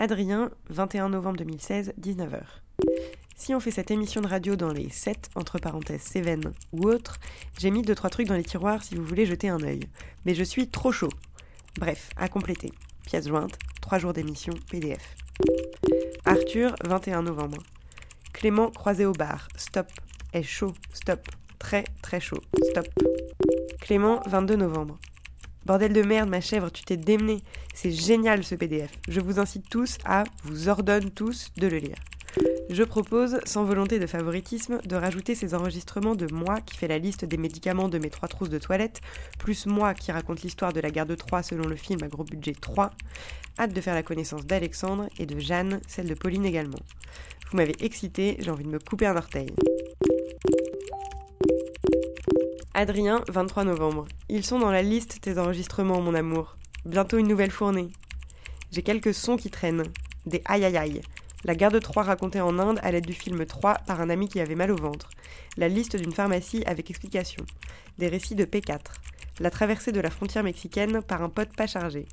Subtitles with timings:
[0.00, 2.40] Adrien, 21 novembre 2016, 19h.
[3.36, 7.18] Si on fait cette émission de radio dans les 7, entre parenthèses Cévennes ou autres,
[7.58, 9.80] j'ai mis 2-3 trucs dans les tiroirs si vous voulez jeter un œil.
[10.24, 11.08] Mais je suis trop chaud.
[11.80, 12.72] Bref, à compléter.
[13.06, 15.16] Pièce jointe, 3 jours d'émission, PDF.
[16.24, 17.58] Arthur, 21 novembre.
[18.32, 19.88] Clément croisé au bar, stop.
[20.32, 21.26] Est chaud, stop.
[21.58, 22.40] Très très chaud,
[22.70, 22.86] stop.
[23.80, 24.96] Clément, 22 novembre.
[25.68, 27.42] Bordel de merde, ma chèvre, tu t'es démené.
[27.74, 28.90] C'est génial ce PDF.
[29.06, 31.98] Je vous incite tous à, vous ordonne tous de le lire.
[32.70, 36.96] Je propose, sans volonté de favoritisme, de rajouter ces enregistrements de moi qui fait la
[36.96, 39.02] liste des médicaments de mes trois trousses de toilette,
[39.38, 42.24] plus moi qui raconte l'histoire de la guerre de Troie selon le film à gros
[42.24, 42.90] budget 3.
[43.58, 46.80] Hâte de faire la connaissance d'Alexandre et de Jeanne, celle de Pauline également.
[47.50, 49.50] Vous m'avez excité, j'ai envie de me couper un orteil.
[52.80, 54.06] Adrien, 23 novembre.
[54.28, 56.56] Ils sont dans la liste tes enregistrements, mon amour.
[56.84, 57.90] Bientôt une nouvelle fournée.
[58.70, 59.82] J'ai quelques sons qui traînent.
[60.26, 61.00] Des aïe aïe aïe.
[61.42, 64.28] La guerre de Troie racontée en Inde à l'aide du film 3 par un ami
[64.28, 65.10] qui avait mal au ventre.
[65.56, 67.44] La liste d'une pharmacie avec explication.
[67.98, 68.78] Des récits de P4.
[69.40, 72.06] La traversée de la frontière mexicaine par un pote pas chargé.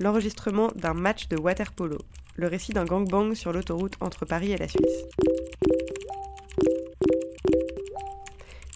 [0.00, 1.98] L'enregistrement d'un match de water polo.
[2.34, 5.04] Le récit d'un gangbang sur l'autoroute entre Paris et la Suisse.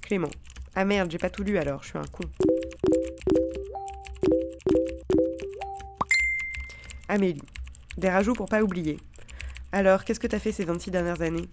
[0.03, 0.29] Clément.
[0.75, 2.25] Ah merde, j'ai pas tout lu alors, je suis un con.
[7.09, 7.42] Amélie.
[7.98, 8.98] Des rajouts pour pas oublier.
[9.70, 11.47] Alors, qu'est-ce que t'as fait ces 26 dernières années?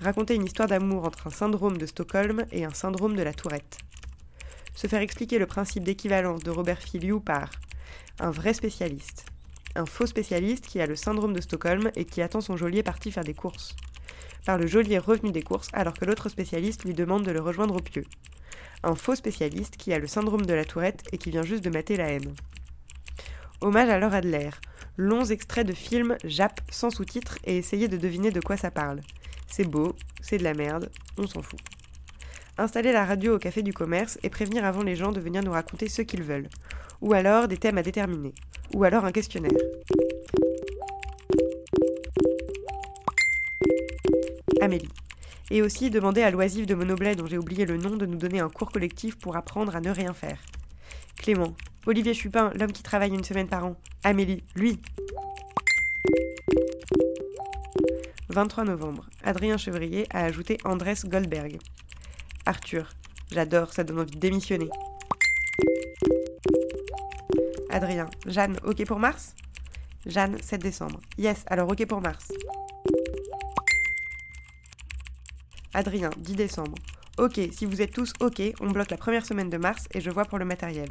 [0.00, 3.78] Raconter une histoire d'amour entre un syndrome de Stockholm et un syndrome de la tourette.
[4.76, 7.50] Se faire expliquer le principe d'équivalence de Robert Filiou par
[8.20, 9.26] un vrai spécialiste.
[9.74, 13.10] Un faux spécialiste qui a le syndrome de Stockholm et qui attend son geôlier parti
[13.10, 13.74] faire des courses.
[14.46, 17.74] Par le geôlier revenu des courses alors que l'autre spécialiste lui demande de le rejoindre
[17.74, 18.04] au pieu
[18.82, 21.70] un faux spécialiste qui a le syndrome de la tourette et qui vient juste de
[21.70, 22.34] mater la haine.
[23.60, 24.50] Hommage à Laura Adler,
[24.96, 29.00] longs extraits de films Jap sans sous-titres et essayer de deviner de quoi ça parle.
[29.46, 31.60] C'est beau, c'est de la merde, on s'en fout.
[32.58, 35.52] Installer la radio au café du commerce et prévenir avant les gens de venir nous
[35.52, 36.48] raconter ce qu'ils veulent.
[37.00, 38.34] Ou alors des thèmes à déterminer.
[38.74, 39.52] Ou alors un questionnaire.
[44.60, 44.88] Amélie
[45.50, 48.40] et aussi demander à l'oisive de Monoblet, dont j'ai oublié le nom, de nous donner
[48.40, 50.38] un cours collectif pour apprendre à ne rien faire.
[51.16, 51.54] Clément,
[51.86, 53.76] Olivier Chupin, l'homme qui travaille une semaine par an.
[54.04, 54.80] Amélie, lui.
[58.28, 59.06] 23 novembre.
[59.24, 61.58] Adrien Chevrier a ajouté Andrés Goldberg.
[62.46, 62.88] Arthur,
[63.32, 64.68] j'adore, ça donne envie de démissionner.
[67.70, 69.34] Adrien, Jeanne, ok pour Mars?
[70.06, 71.00] Jeanne, 7 décembre.
[71.18, 72.32] Yes, alors ok pour Mars.
[75.72, 76.74] Adrien, 10 décembre.
[77.18, 80.10] Ok, si vous êtes tous ok, on bloque la première semaine de mars et je
[80.10, 80.88] vois pour le matériel.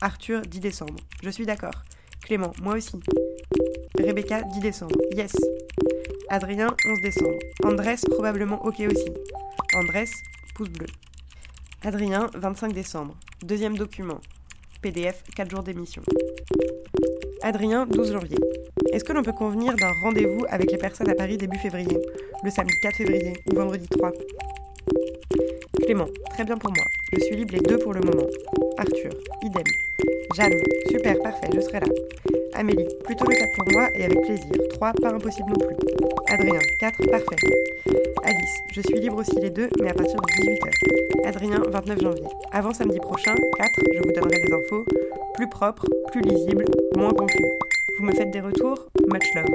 [0.00, 0.96] Arthur, 10 décembre.
[1.22, 1.84] Je suis d'accord.
[2.22, 3.00] Clément, moi aussi.
[3.98, 4.96] Rebecca, 10 décembre.
[5.14, 5.32] Yes.
[6.28, 7.38] Adrien, 11 décembre.
[7.64, 9.10] Andrés, probablement ok aussi.
[9.74, 10.10] Andrés,
[10.54, 10.86] pouce bleu.
[11.82, 13.16] Adrien, 25 décembre.
[13.42, 14.20] Deuxième document.
[14.82, 16.02] PDF, 4 jours d'émission.
[17.42, 18.36] Adrien, 12 janvier.
[18.92, 21.96] Est-ce que l'on peut convenir d'un rendez-vous avec les personnes à Paris début février?
[22.44, 24.12] Le samedi 4 février ou vendredi 3
[25.82, 26.84] Clément, très bien pour moi.
[27.12, 28.26] Je suis libre les deux pour le moment.
[28.76, 29.10] Arthur,
[29.42, 29.64] idem.
[30.36, 31.86] Jeanne, super, parfait, je serai là.
[32.60, 34.52] Amélie, plutôt le 4 pour moi et avec plaisir.
[34.74, 35.76] 3, pas impossible non plus.
[36.28, 37.36] Adrien, 4, parfait.
[38.22, 41.26] Alice, je suis libre aussi les deux, mais à partir de 18h.
[41.26, 42.26] Adrien, 29 janvier.
[42.52, 44.84] Avant samedi prochain, 4, je vous donnerai des infos.
[45.36, 46.66] Plus propre, plus lisible,
[46.98, 47.46] moins confus.
[47.98, 48.90] Vous me faites des retours?
[49.10, 49.46] Much love.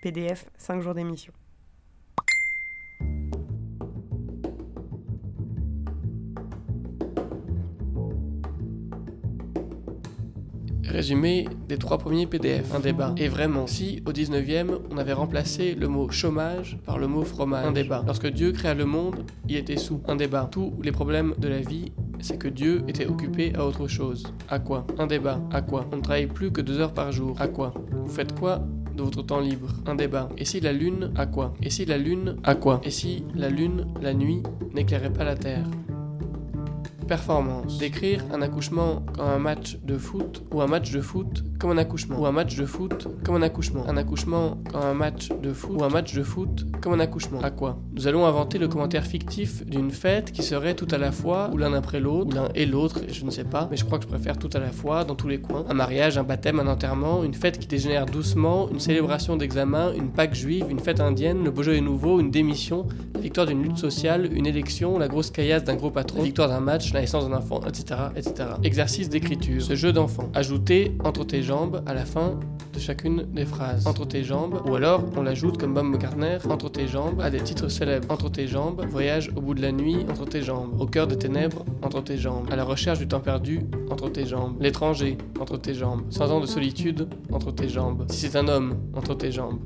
[0.00, 1.32] PDF, 5 jours d'émission.
[10.90, 13.14] Résumé des trois premiers PDF, un débat.
[13.16, 17.64] Et vraiment, si au 19e, on avait remplacé le mot chômage par le mot fromage,
[17.64, 18.02] un débat.
[18.04, 20.48] Lorsque Dieu créa le monde, il était sous, un débat.
[20.50, 21.92] Tous les problèmes de la vie
[22.22, 24.24] c'est que Dieu était occupé à autre chose.
[24.48, 24.86] À quoi?
[24.98, 25.40] Un débat.
[25.52, 25.86] À quoi?
[25.92, 27.40] On ne travaille plus que deux heures par jour.
[27.40, 27.72] À quoi?
[27.92, 28.62] Vous faites quoi
[28.94, 29.68] de votre temps libre?
[29.86, 30.28] Un débat.
[30.36, 31.54] Et si la lune À quoi?
[31.62, 32.80] Et si la lune À quoi?
[32.84, 34.42] Et si la lune, la nuit,
[34.74, 35.64] n'éclairait pas la terre?
[37.10, 37.76] Performance.
[37.78, 41.78] Décrire un accouchement comme un match de foot ou un match de foot comme un
[41.78, 43.84] accouchement ou un match de foot comme un accouchement.
[43.88, 47.40] Un accouchement comme un match de foot ou un match de foot comme un accouchement.
[47.40, 47.80] À quoi?
[47.94, 51.56] Nous allons inventer le commentaire fictif d'une fête qui serait tout à la fois ou
[51.56, 54.04] l'un après l'autre ou l'un et l'autre, je ne sais pas, mais je crois que
[54.04, 55.64] je préfère tout à la fois dans tous les coins.
[55.68, 60.12] Un mariage, un baptême, un enterrement, une fête qui dégénère doucement, une célébration d'examen, une
[60.12, 64.28] Pâque juive, une fête indienne, le Beaujolais nouveau, une démission, la victoire d'une lutte sociale,
[64.32, 67.36] une élection, la grosse caillasse d'un gros patron, la victoire d'un match, la naissance d'un
[67.36, 68.34] enfant, etc., etc.
[68.62, 69.62] Exercice d'écriture.
[69.62, 70.30] Ce jeu d'enfant.
[70.34, 72.38] Ajouter entre tes jambes à la fin
[72.72, 73.86] de chacune des phrases.
[73.86, 77.40] Entre tes jambes, ou alors on l'ajoute comme Bob McCartney, entre tes jambes à des
[77.40, 78.06] titres célèbres.
[78.10, 80.80] Entre tes jambes, voyage au bout de la nuit, entre tes jambes.
[80.80, 82.46] Au cœur des ténèbres, entre tes jambes.
[82.50, 84.56] À la recherche du temps perdu, entre tes jambes.
[84.60, 86.02] L'étranger, entre tes jambes.
[86.10, 88.06] Cent ans de solitude, entre tes jambes.
[88.08, 89.58] Si c'est un homme, entre tes jambes.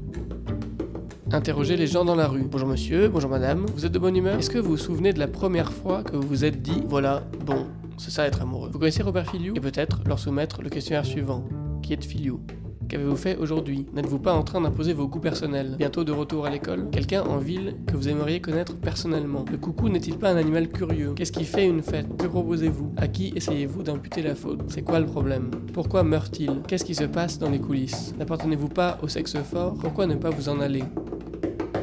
[1.34, 2.46] Interrogez les gens dans la rue.
[2.48, 4.38] Bonjour monsieur, bonjour madame, vous êtes de bonne humeur?
[4.38, 7.24] Est-ce que vous vous souvenez de la première fois que vous vous êtes dit, voilà,
[7.44, 7.66] bon,
[7.98, 8.70] c'est ça être amoureux?
[8.72, 9.52] Vous connaissez Robert Filiou?
[9.56, 11.44] Et peut-être leur soumettre le questionnaire suivant.
[11.82, 12.40] Qui est Filiou.
[12.88, 13.86] Qu'avez-vous fait aujourd'hui?
[13.94, 15.74] N'êtes-vous pas en train d'imposer vos goûts personnels?
[15.76, 16.88] Bientôt de retour à l'école?
[16.92, 19.44] Quelqu'un en ville que vous aimeriez connaître personnellement?
[19.50, 21.14] Le coucou n'est-il pas un animal curieux?
[21.16, 22.16] Qu'est-ce qui fait une fête?
[22.16, 22.92] Que proposez-vous?
[22.96, 24.60] À qui essayez-vous d'imputer la faute?
[24.68, 25.50] C'est quoi le problème?
[25.72, 26.62] Pourquoi meurt-il?
[26.68, 28.14] Qu'est-ce qui se passe dans les coulisses?
[28.20, 29.74] N'appartenez-vous pas au sexe fort?
[29.80, 30.84] Pourquoi ne pas vous en aller?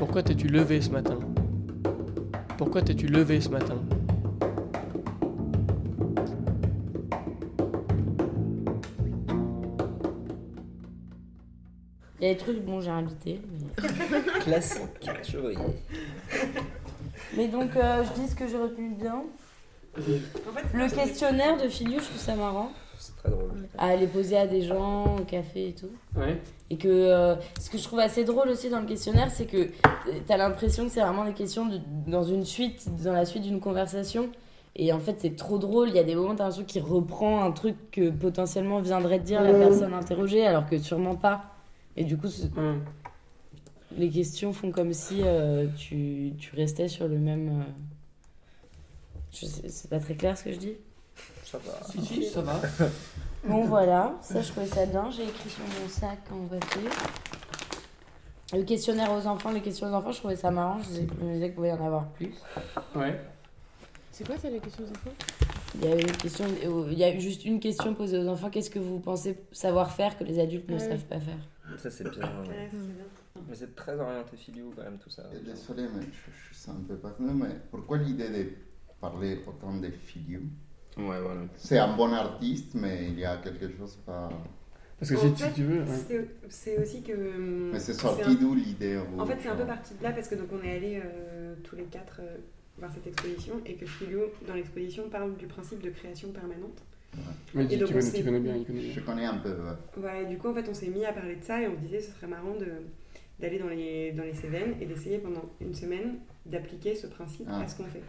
[0.02, 1.20] Pourquoi t'es-tu levé ce matin
[2.58, 3.78] Pourquoi t'es-tu levé ce matin
[12.20, 13.42] Il y a des trucs, bon, j'ai invité.
[13.80, 14.82] Mais, Classique,
[15.30, 15.60] je voyais.
[17.38, 19.22] mais donc, euh, je dis ce que j'ai retenu de bien.
[20.74, 22.72] Le questionnaire de Filiou, je trouve ça marrant.
[23.04, 23.50] C'est très drôle.
[23.80, 25.90] À aller poser à des gens au café et tout.
[26.16, 26.40] Ouais.
[26.70, 29.70] Et que euh, ce que je trouve assez drôle aussi dans le questionnaire, c'est que
[30.28, 33.60] t'as l'impression que c'est vraiment des questions de- dans une suite, dans la suite d'une
[33.60, 34.30] conversation.
[34.76, 35.90] Et en fait, c'est trop drôle.
[35.90, 39.24] Il y a des moments, t'as l'impression qu'il reprend un truc que potentiellement viendrait de
[39.26, 41.46] dire la personne interrogée, alors que sûrement pas.
[41.98, 42.28] Et du coup,
[43.98, 47.50] les questions font comme si euh, tu, tu restais sur le même.
[47.50, 47.64] euh,
[49.34, 50.74] je sais- C'est pas très clair ce que je dis.
[51.52, 51.84] Ça va.
[51.90, 52.60] Si, si, ça va.
[53.44, 55.10] Bon voilà, ça je trouvais ça bien.
[55.10, 56.88] J'ai écrit sur mon sac en papier.
[58.54, 60.80] Le questionnaire aux enfants, les questions aux enfants, je trouvais ça marrant.
[60.84, 62.34] Je me disais qu'il pouvait y en avoir plus.
[62.96, 63.20] Ouais.
[64.12, 65.16] C'est quoi ça, les questions aux enfants?
[65.74, 66.46] Il y a une question,
[66.92, 68.52] il y a juste une question posée aux enfants.
[68.52, 71.40] Qu'est-ce que vous pensez savoir faire que les adultes ne Ah savent pas faire?
[71.80, 72.22] Ça, c'est bien.
[72.48, 72.70] ouais.
[73.50, 75.24] Mais c'est très orienté filou quand même, tout ça.
[75.44, 78.50] Désolé, mais je, je suis un peu perdu, mais pourquoi l'idée de
[79.00, 80.44] parler autant de Filiu
[80.98, 81.42] Ouais, voilà.
[81.58, 84.30] C'est un bon artiste, mais il y a quelque chose pas...
[85.00, 85.80] Parce que En si, fait, tu veux.
[85.80, 86.28] ouais.
[86.50, 87.14] C'est- aussi que.
[87.72, 90.36] Mais c'est sorti d'où l'idée En fait, c'est un peu parti de là parce que
[90.36, 92.38] donc on est allés euh, tous les quatre euh,
[92.78, 96.84] voir cette exposition et que Filio, dans l'exposition, parle du principe de création permanente.
[97.56, 99.26] Mais Et tu, donc, tu on connais, s'est- tu connais bien, il connaît Je connais
[99.26, 100.04] un peu, ouais.
[100.04, 101.74] Ouais, et du coup, en fait, on s'est mis à parler de ça et on
[101.76, 102.68] se disait ce serait marrant de
[103.40, 107.62] d'aller dans les, dans les Cévennes et d'essayer pendant une semaine d'appliquer ce principe Ah.
[107.62, 108.04] à ce qu'on fait.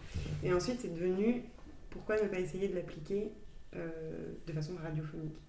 [0.45, 1.43] Et ensuite, c'est devenu
[1.93, 3.31] pourquoi ne pas essayer de l'appliquer
[3.77, 5.41] euh, de façon radiophonique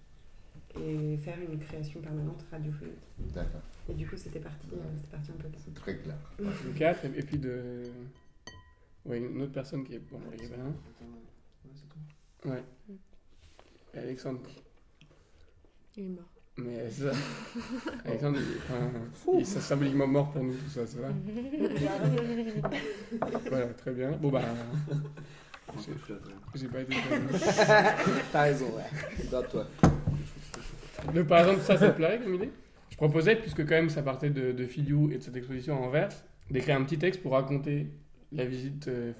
[0.80, 2.94] et faire une création permanente radiophonique.
[3.34, 5.54] D'accord, Et du coup, c'était parti, euh, c'était parti un peu là.
[5.58, 6.16] c'est très clair.
[6.38, 7.82] Le 4, et, puis de.
[9.04, 9.98] Ouais, une autre personne qui est.
[9.98, 10.64] Bon, il est pas là.
[12.44, 12.64] Ouais.
[13.94, 14.40] Et Alexandre.
[15.96, 16.28] Il est mort.
[16.56, 17.10] Mais ça.
[18.04, 18.90] Alexandre, il, enfin,
[19.34, 21.10] il est symboliquement mort pour nous, tout ça, c'est vrai.
[23.48, 24.12] Voilà, très bien.
[24.12, 24.42] Bon, bah.
[26.54, 26.96] J'ai- pas été.
[28.32, 29.24] T'as raison, ouais.
[29.30, 29.66] Dans toi.
[31.12, 32.50] Le, par exemple, ça, ça te plairait comme idée
[32.90, 35.86] Je proposais, puisque quand même ça partait de, de Filiou et de cette exposition à
[35.86, 36.10] Anvers,
[36.50, 37.88] d'écrire un petit texte pour raconter
[38.32, 39.12] la visite euh,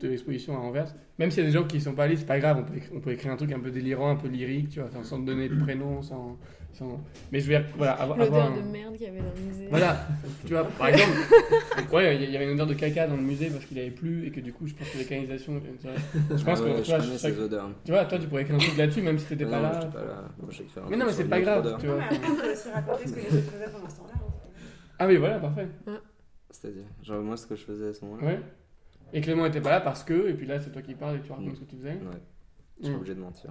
[0.00, 0.94] de l'exposition à Anvers.
[1.18, 2.64] Même s'il y a des gens qui ne sont pas allés, c'est pas grave, on
[2.64, 4.90] peut, écrire, on peut écrire un truc un peu délirant, un peu lyrique, tu vois,
[5.04, 6.36] sans donner de prénom, sans,
[6.72, 7.00] sans...
[7.30, 9.40] Mais je vais voilà, avoir, avoir L'odeur un- de merde qu'il y avait dans le
[9.48, 9.66] musée.
[9.70, 10.06] Voilà,
[10.44, 11.12] tu vois, par exemple,
[11.92, 14.26] ouais, il y avait une odeur de caca dans le musée parce qu'il avait plu
[14.26, 15.60] et que du coup, je pense que les canalisations.
[15.60, 17.70] tu vois, Je pense Ah que, tu je je- ces odeurs.
[17.84, 19.70] tu vois, toi, tu pourrais écrire un truc là-dessus, même si t'étais pas non, là.
[19.86, 20.24] pas là.
[20.40, 20.50] Moi,
[20.90, 22.02] Mais non, mais c'est pas grave, tu Non, vois.
[22.10, 24.14] mais après, on peut aussi raconter ce que les autres faisaient pendant ce temps-là.
[24.16, 24.50] hein.
[24.98, 25.68] Ah oui, voilà, parfait.
[26.50, 28.26] C'est-à-dire, genre moi, ce que je faisais à ce moment-là.
[28.26, 28.40] Ouais.
[29.14, 31.20] Et Clément était pas là parce que, et puis là c'est toi qui parles et
[31.20, 31.92] tu racontes ce que tu faisais.
[31.92, 32.20] Ouais,
[32.80, 32.96] je suis Mm.
[32.98, 33.50] obligé de mentir.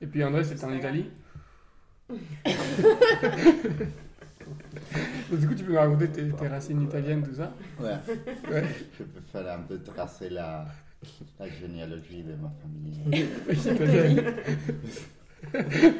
[0.00, 1.10] Et puis André c'était en Italie.
[5.30, 7.52] Donc, du coup tu peux nous raconter tes, tes racines italiennes, tout ça.
[7.80, 7.90] Ouais.
[8.50, 8.64] Ouais.
[8.98, 10.66] Je peux faire un peu tracer la,
[11.38, 13.26] la généalogie de ma famille.
[13.74, 14.34] Italienne.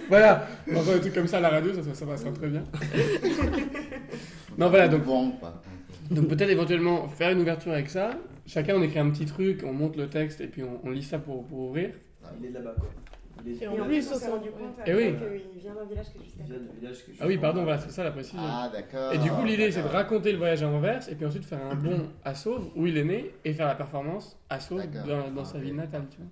[0.08, 2.48] voilà, on entend des trucs comme ça à la radio, ça, ça, ça passera très
[2.48, 2.64] bien.
[4.58, 5.32] Non voilà, donc, Bon,
[6.10, 8.10] donc peut-être éventuellement faire une ouverture avec ça.
[8.46, 11.02] Chacun on écrit un petit truc, on monte le texte et puis on, on lit
[11.02, 11.90] ça pour, pour ouvrir.
[12.40, 12.88] Il est là-bas, quoi.
[13.44, 15.14] Il est Et en plus, on s'est rendu compte Eh après oui.
[15.52, 18.38] qu'il vient d'un village que je Ah oui, pardon, voilà, c'est ça la précision.
[18.42, 19.12] Ah, d'accord.
[19.12, 21.64] Et du coup, l'idée, c'est de raconter le voyage à Anvers et puis ensuite faire
[21.64, 25.30] un bond à Sauve, où il est né, et faire la performance à Sauve dans,
[25.30, 25.64] dans sa Ok.
[25.64, 26.04] ville natale.
[26.10, 26.26] Tu vois.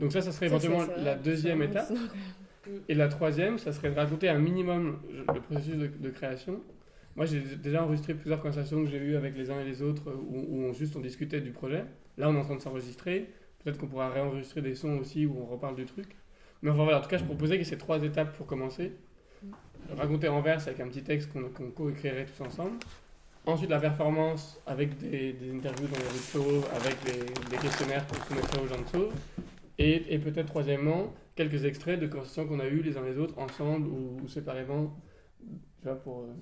[0.00, 1.92] Donc ça, ça serait éventuellement la deuxième étape.
[2.88, 4.98] Et la troisième, ça serait de raconter un minimum
[5.32, 6.60] le processus de, de création.
[7.16, 10.12] Moi, j'ai déjà enregistré plusieurs conversations que j'ai eues avec les uns et les autres,
[10.12, 11.84] où, où on, juste on discutait du projet.
[12.18, 13.30] Là, on est en train de s'enregistrer.
[13.64, 16.16] Peut-être qu'on pourra réenregistrer des sons aussi où on reparle du truc.
[16.62, 18.92] Mais enfin voilà, en tout cas, je proposais que ces trois étapes pour commencer.
[19.96, 22.78] Raconter en verse avec un petit texte qu'on qu'on co-écrirait tous ensemble.
[23.46, 26.96] Ensuite, la performance avec des, interviews dans les rues de avec
[27.50, 29.14] des, questionnaires qu'on soumettrait aux gens de Sauve.
[29.78, 33.38] Et, et peut-être, troisièmement, quelques extraits de conversations qu'on a eues les uns les autres,
[33.38, 34.96] ensemble ou, ou séparément,
[35.80, 36.34] tu vois, pour, euh,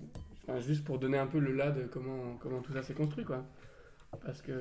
[0.49, 3.25] enfin, juste pour donner un peu le là de comment, comment tout ça s'est construit,
[3.25, 3.45] quoi.
[4.25, 4.53] Parce que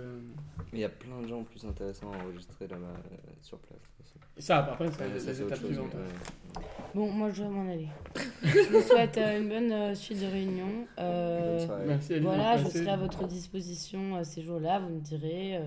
[0.72, 3.80] Mais il y a plein de gens plus intéressants à enregistrer là-bas euh, sur place.
[4.02, 4.44] aussi.
[4.44, 5.94] ça, après, c'est Ouais, les, étapes suivantes.
[5.94, 6.62] ouais.
[6.96, 7.88] Bon, moi je dois m'en aller.
[8.44, 10.88] je vous souhaite euh, une bonne euh, suite de réunion.
[10.98, 11.68] Euh.
[11.86, 12.80] Merci, voilà, je passer.
[12.80, 14.80] serai à votre disposition euh, ces jours-là.
[14.80, 15.66] Vous me direz, euh,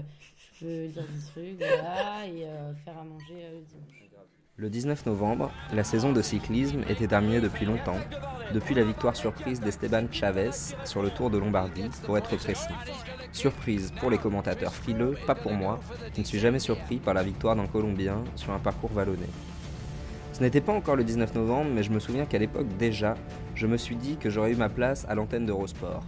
[0.58, 4.05] je peux dire des trucs, voilà, et euh, faire à manger euh, le dimanche.
[4.58, 7.98] Le 19 novembre, la saison de cyclisme était terminée depuis longtemps,
[8.54, 12.72] depuis la victoire surprise d'Esteban Chavez sur le Tour de Lombardie, pour être précis.
[13.32, 15.78] Surprise pour les commentateurs frileux, pas pour moi,
[16.14, 19.26] qui ne suis jamais surpris par la victoire d'un Colombien sur un parcours vallonné.
[20.32, 23.14] Ce n'était pas encore le 19 novembre, mais je me souviens qu'à l'époque déjà,
[23.54, 26.02] je me suis dit que j'aurais eu ma place à l'antenne d'Eurosport.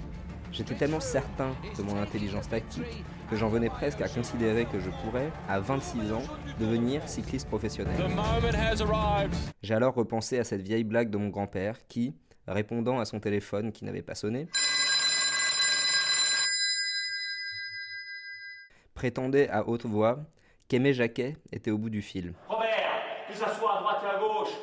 [0.53, 4.91] J'étais tellement certain de mon intelligence tactique que j'en venais presque à considérer que je
[5.03, 6.23] pourrais, à 26 ans,
[6.59, 7.95] devenir cycliste professionnel.
[9.63, 12.15] J'ai alors repensé à cette vieille blague de mon grand-père qui,
[12.47, 14.49] répondant à son téléphone qui n'avait pas sonné,
[18.95, 20.19] prétendait à haute voix
[20.67, 22.33] qu'Aimé Jacquet était au bout du fil.
[22.49, 22.69] Robert,
[23.31, 24.55] tu s'assois à droite et à gauche.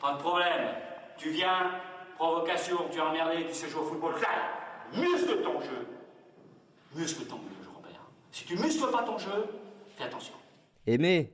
[0.00, 0.68] Pas de problème.
[1.16, 1.72] Tu viens,
[2.16, 4.14] provocation, tu es emmerdé, tu sais jouer au football.
[4.96, 5.86] Muscle ton jeu.
[6.94, 8.10] Muscle ton jeu, Robert.
[8.32, 9.46] Si tu muscles pas ton jeu,
[9.96, 10.34] fais attention.
[10.86, 11.32] Aimé?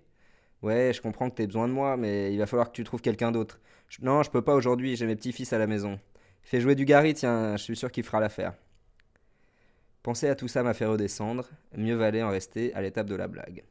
[0.62, 3.02] Ouais, je comprends que t'aies besoin de moi, mais il va falloir que tu trouves
[3.02, 3.60] quelqu'un d'autre.
[4.00, 6.00] Non, je peux pas aujourd'hui, j'ai mes petits-fils à la maison.
[6.42, 8.54] Fais jouer du Gary, tiens, je suis sûr qu'il fera l'affaire.
[10.02, 13.28] Penser à tout ça m'a fait redescendre, mieux valait en rester à l'étape de la
[13.28, 13.64] blague.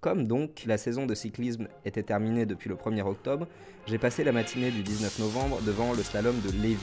[0.00, 3.48] Comme donc la saison de cyclisme était terminée depuis le 1er octobre,
[3.86, 6.78] j'ai passé la matinée du 19 novembre devant le slalom de Lévis,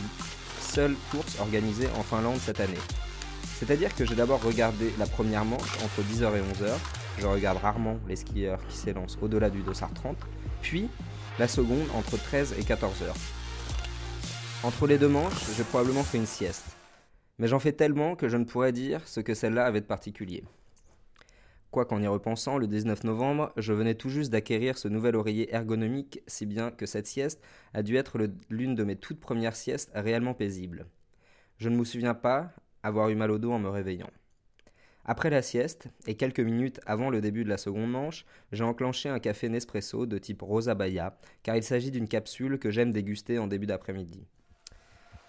[0.71, 2.79] seule course organisée en Finlande cette année.
[3.59, 6.71] C'est-à-dire que j'ai d'abord regardé la première manche entre 10h et 11h,
[7.19, 10.15] je regarde rarement les skieurs qui s'élancent au-delà du dossard 30,
[10.61, 10.87] puis
[11.39, 13.11] la seconde entre 13 et 14h.
[14.63, 16.77] Entre les deux manches, j'ai probablement fait une sieste.
[17.37, 20.45] Mais j'en fais tellement que je ne pourrais dire ce que celle-là avait de particulier.
[21.71, 25.53] Quoi qu'en y repensant, le 19 novembre, je venais tout juste d'acquérir ce nouvel oreiller
[25.55, 27.41] ergonomique, si bien que cette sieste
[27.73, 30.85] a dû être l'une de mes toutes premières siestes réellement paisibles.
[31.59, 34.09] Je ne me souviens pas avoir eu mal au dos en me réveillant.
[35.05, 39.07] Après la sieste, et quelques minutes avant le début de la seconde manche, j'ai enclenché
[39.07, 43.39] un café Nespresso de type Rosa Baya, car il s'agit d'une capsule que j'aime déguster
[43.39, 44.27] en début d'après-midi.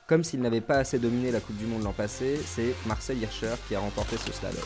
[0.08, 3.54] Comme s'il n'avait pas assez dominé la Coupe du Monde l'an passé, c'est Marcel Hirscher
[3.68, 4.58] qui a remporté ce slalom.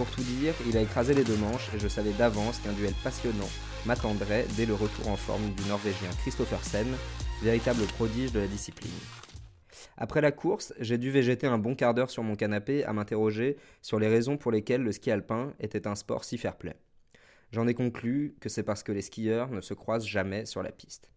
[0.00, 2.94] Pour tout dire, il a écrasé les deux manches et je savais d'avance qu'un duel
[3.04, 3.50] passionnant
[3.84, 6.86] m'attendrait dès le retour en forme du Norvégien Christophersen,
[7.42, 8.90] véritable prodige de la discipline.
[9.98, 13.58] Après la course, j'ai dû végéter un bon quart d'heure sur mon canapé à m'interroger
[13.82, 16.76] sur les raisons pour lesquelles le ski alpin était un sport si fair-play.
[17.52, 20.72] J'en ai conclu que c'est parce que les skieurs ne se croisent jamais sur la
[20.72, 21.10] piste.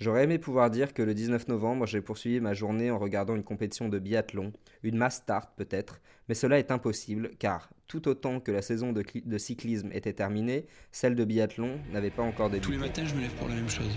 [0.00, 3.42] J'aurais aimé pouvoir dire que le 19 novembre, j'ai poursuivi ma journée en regardant une
[3.42, 4.52] compétition de biathlon,
[4.84, 9.02] une mass start peut-être, mais cela est impossible car, tout autant que la saison de,
[9.02, 12.66] cli- de cyclisme était terminée, celle de biathlon n'avait pas encore débuté.
[12.66, 13.90] Tous les matins, je me lève pour la même chose.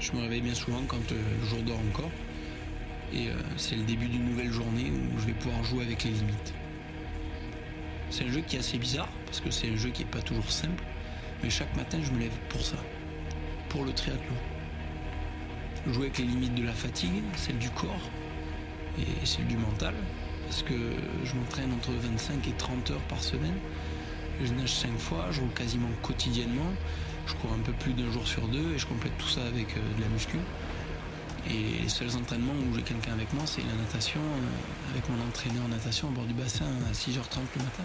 [0.00, 2.10] Je me réveille bien souvent quand euh, le jour dort encore.
[3.14, 6.10] Et euh, c'est le début d'une nouvelle journée où je vais pouvoir jouer avec les
[6.10, 6.52] limites.
[8.10, 10.20] C'est un jeu qui est assez bizarre, parce que c'est un jeu qui n'est pas
[10.20, 10.82] toujours simple.
[11.42, 12.76] Mais chaque matin, je me lève pour ça.
[13.70, 14.34] Pour le triathlon.
[15.86, 18.08] Jouer avec les limites de la fatigue, celle du corps
[18.98, 19.94] et celle du mental.
[20.44, 20.74] Parce que
[21.24, 23.56] je m'entraîne entre 25 et 30 heures par semaine.
[24.42, 26.72] Je nage 5 fois, je roule quasiment quotidiennement.
[27.26, 29.76] Je cours un peu plus d'un jour sur deux et je complète tout ça avec
[29.76, 30.38] euh, de la muscu.
[31.48, 35.20] Et les seuls entraînements où j'ai quelqu'un avec moi, c'est la natation, euh, avec mon
[35.26, 37.84] entraîneur en natation au bord du bassin à 6h30 le matin.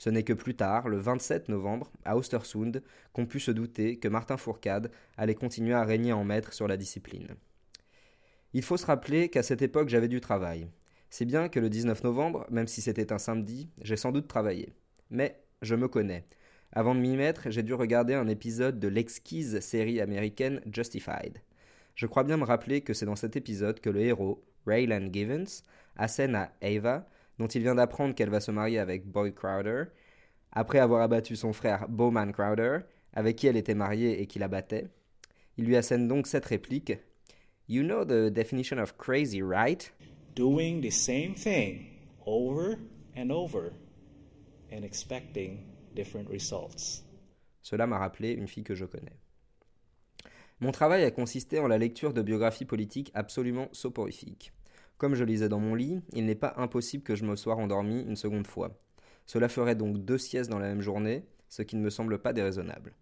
[0.00, 4.08] Ce n'est que plus tard, le 27 novembre, à Ostersund, qu'on put se douter que
[4.08, 7.28] Martin Fourcade allait continuer à régner en maître sur la discipline.
[8.54, 10.68] Il faut se rappeler qu'à cette époque j'avais du travail.
[11.10, 14.72] C'est bien que le 19 novembre, même si c'était un samedi, j'ai sans doute travaillé.
[15.10, 16.24] Mais je me connais.
[16.72, 21.42] Avant de m'y mettre, j'ai dû regarder un épisode de l'exquise série américaine Justified.
[21.94, 25.62] Je crois bien me rappeler que c'est dans cet épisode que le héros, Raylan Givens,
[25.96, 27.06] assène à Ava,
[27.40, 29.84] dont il vient d'apprendre qu'elle va se marier avec Boyd Crowder,
[30.52, 32.80] après avoir abattu son frère Bowman Crowder,
[33.14, 34.88] avec qui elle était mariée et qui la battait.
[35.56, 36.92] Il lui assène donc cette réplique
[37.66, 39.90] You know the definition of crazy, right?
[40.36, 41.86] Doing the same thing
[42.26, 42.76] over
[43.16, 43.72] and over
[44.70, 45.60] and expecting
[45.94, 47.04] different results.
[47.62, 49.16] Cela m'a rappelé une fille que je connais.
[50.60, 54.52] Mon travail a consisté en la lecture de biographies politiques absolument soporifiques.
[55.00, 58.02] Comme je lisais dans mon lit, il n'est pas impossible que je me sois endormi
[58.02, 58.78] une seconde fois.
[59.24, 62.34] Cela ferait donc deux siestes dans la même journée, ce qui ne me semble pas
[62.34, 62.92] déraisonnable.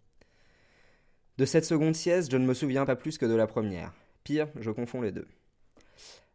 [1.39, 3.93] De cette seconde sieste, je ne me souviens pas plus que de la première.
[4.23, 5.27] Pire, je confonds les deux.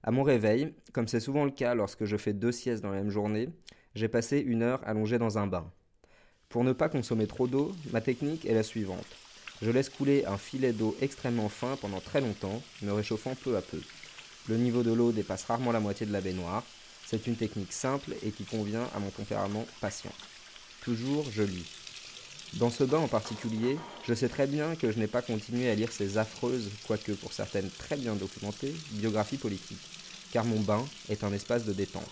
[0.04, 2.98] À mon réveil, comme c'est souvent le cas lorsque je fais deux siestes dans la
[2.98, 3.48] même journée,
[3.96, 5.72] j'ai passé une heure allongé dans un bain.
[6.50, 9.08] Pour ne pas consommer trop d'eau, ma technique est la suivante.
[9.62, 13.62] Je laisse couler un filet d'eau extrêmement fin pendant très longtemps, me réchauffant peu à
[13.62, 13.80] peu.
[14.50, 16.64] Le niveau de l'eau dépasse rarement la moitié de la baignoire.
[17.06, 20.12] C'est une technique simple et qui convient à mon tempérament patient.
[20.82, 21.66] Toujours je lis.
[22.56, 25.76] Dans ce bain en particulier, je sais très bien que je n'ai pas continué à
[25.76, 29.82] lire ces affreuses, quoique pour certaines très bien documentées, biographies politiques,
[30.32, 32.04] car mon bain est un espace de détente.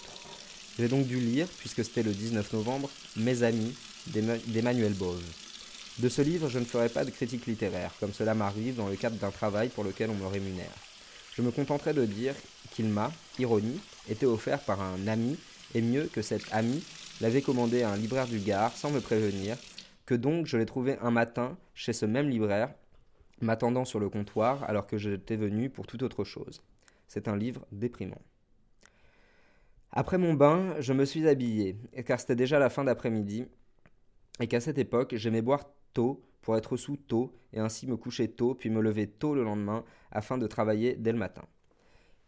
[0.80, 3.76] J'ai donc dû lire, puisque c'était le 19 novembre, Mes amis
[4.08, 5.22] d'Emmanuel Bove.
[6.00, 8.96] De ce livre, je ne ferai pas de critique littéraire, comme cela m'arrive dans le
[8.96, 10.72] cadre d'un travail pour lequel on me rémunère.
[11.42, 12.36] Je me contenterai de dire
[12.70, 15.40] qu'il m'a, ironie, été offert par un ami,
[15.74, 16.84] et mieux que cet ami
[17.20, 19.58] l'avait commandé à un libraire du Gard sans me prévenir,
[20.06, 22.72] que donc je l'ai trouvé un matin chez ce même libraire,
[23.42, 26.62] m'attendant sur le comptoir alors que j'étais venu pour toute autre chose.
[27.08, 28.22] C'est un livre déprimant.
[29.92, 33.48] Après mon bain, je me suis habillé, car c'était déjà la fin d'après-midi,
[34.40, 38.28] et qu'à cette époque, j'aimais boire tôt pour être sous tôt, et ainsi me coucher
[38.28, 41.44] tôt, puis me lever tôt le lendemain, afin de travailler dès le matin.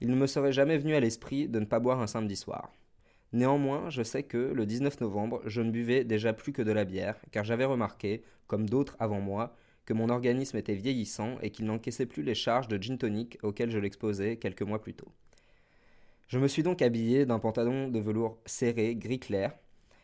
[0.02, 2.72] Il ne me serait jamais venu à l'esprit de ne pas boire un samedi soir.
[3.32, 6.86] Néanmoins, je sais que, le 19 novembre, je ne buvais déjà plus que de la
[6.86, 9.56] bière, car j'avais remarqué, comme d'autres avant moi,
[9.86, 13.72] que mon organisme était vieillissant et qu'il n'encaissait plus les charges de gin tonic auxquelles
[13.72, 15.12] je l'exposais quelques mois plus tôt.
[16.28, 19.54] Je me suis donc habillé d'un pantalon de velours serré, gris clair,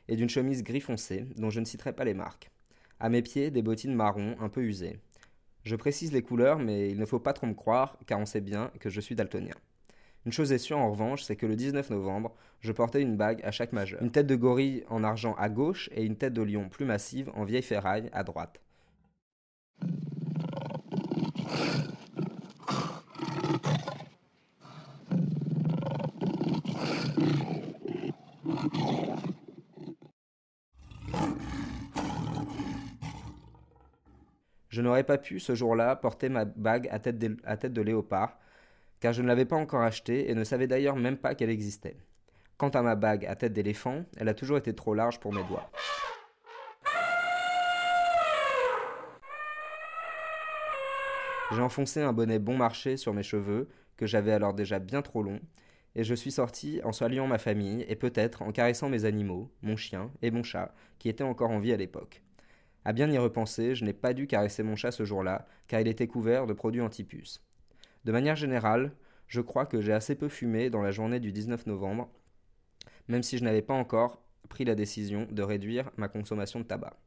[0.07, 2.49] et d'une chemise gris foncé, dont je ne citerai pas les marques.
[2.99, 4.99] À mes pieds, des bottines marron, un peu usées.
[5.63, 8.41] Je précise les couleurs, mais il ne faut pas trop me croire, car on sait
[8.41, 9.55] bien que je suis daltonien.
[10.25, 13.41] Une chose est sûre en revanche, c'est que le 19 novembre, je portais une bague
[13.43, 14.01] à chaque majeur.
[14.01, 17.31] Une tête de gorille en argent à gauche et une tête de lion plus massive
[17.35, 18.59] en vieille ferraille à droite.
[34.69, 38.37] Je n'aurais pas pu, ce jour-là, porter ma bague à tête, de, léopard,
[38.99, 41.97] car je ne l'avais pas encore achetée et ne savais d'ailleurs même pas qu'elle existait.
[42.57, 45.43] Quant à ma bague à tête d'éléphant, elle a toujours été trop large pour mes
[45.43, 45.71] doigts.
[51.51, 55.23] J'ai enfoncé un bonnet bon marché sur mes cheveux, que j'avais alors déjà bien trop
[55.23, 55.41] longs,
[55.95, 59.77] et je suis sorti en saluant ma famille et peut-être en caressant mes animaux, mon
[59.77, 62.21] chien et mon chat, qui étaient encore en vie à l'époque.
[62.85, 65.87] À bien y repenser, je n'ai pas dû caresser mon chat ce jour-là, car il
[65.87, 67.43] était couvert de produits antipuces.
[68.05, 68.93] De manière générale,
[69.27, 72.09] je crois que j'ai assez peu fumé dans la journée du 19 novembre,
[73.07, 76.97] même si je n'avais pas encore pris la décision de réduire ma consommation de tabac.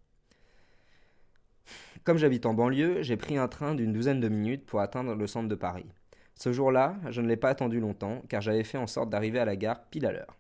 [2.04, 5.26] Comme j'habite en banlieue, j'ai pris un train d'une douzaine de minutes pour atteindre le
[5.26, 5.87] centre de Paris.
[6.35, 9.44] Ce jour-là, je ne l'ai pas attendu longtemps, car j'avais fait en sorte d'arriver à
[9.44, 10.37] la gare pile à l'heure.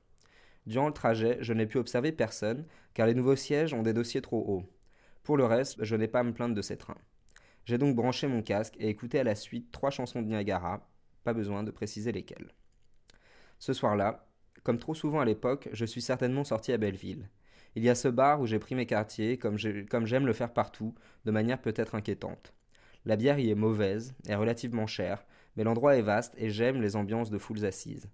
[0.66, 2.64] Durant le trajet, je n'ai pu observer personne,
[2.94, 4.64] car les nouveaux sièges ont des dossiers trop hauts.
[5.22, 6.98] Pour le reste, je n'ai pas à me plaindre de ces trains.
[7.64, 10.88] J'ai donc branché mon casque et écouté à la suite trois chansons de Niagara,
[11.22, 12.52] pas besoin de préciser lesquelles.
[13.60, 14.26] Ce soir-là,
[14.64, 17.28] comme trop souvent à l'époque, je suis certainement sorti à Belleville.
[17.76, 20.94] Il y a ce bar où j'ai pris mes quartiers, comme j'aime le faire partout,
[21.24, 22.52] de manière peut-être inquiétante.
[23.04, 25.24] La bière y est mauvaise, est relativement chère,
[25.56, 28.08] mais l'endroit est vaste et j'aime les ambiances de foules assises.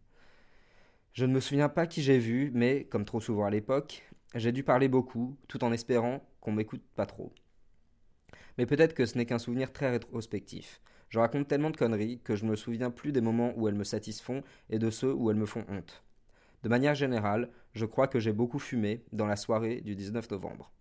[1.15, 4.53] Je ne me souviens pas qui j'ai vu, mais, comme trop souvent à l'époque, j'ai
[4.53, 7.33] dû parler beaucoup, tout en espérant qu'on m'écoute pas trop.
[8.57, 10.81] Mais peut-être que ce n'est qu'un souvenir très rétrospectif.
[11.09, 13.85] Je raconte tellement de conneries que je me souviens plus des moments où elles me
[13.85, 16.03] satisfont et de ceux où elles me font honte.
[16.63, 20.73] De manière générale, je crois que j'ai beaucoup fumé dans la soirée du 19 novembre.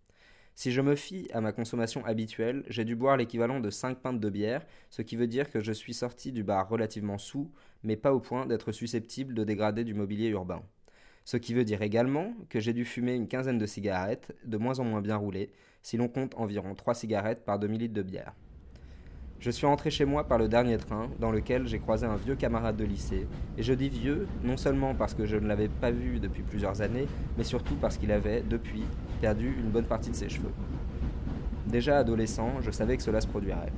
[0.55, 4.19] Si je me fie à ma consommation habituelle, j'ai dû boire l'équivalent de 5 pintes
[4.19, 7.51] de bière, ce qui veut dire que je suis sorti du bar relativement sous,
[7.83, 10.63] mais pas au point d'être susceptible de dégrader du mobilier urbain.
[11.27, 14.79] Ce qui veut dire également que j'ai dû fumer une quinzaine de cigarettes, de moins
[14.79, 15.49] en moins bien roulées,
[15.81, 18.33] si l'on compte environ 3 cigarettes par demi-litre de bière.
[19.41, 22.37] Je suis rentré chez moi par le dernier train, dans lequel j'ai croisé un vieux
[22.37, 25.91] camarade de lycée, et je dis vieux, non seulement parce que je ne l'avais pas
[25.91, 28.85] vu depuis plusieurs années, mais surtout parce qu'il avait, depuis,
[29.19, 30.53] perdu une bonne partie de ses cheveux.
[31.65, 33.73] Déjà adolescent, je savais que cela se produirait.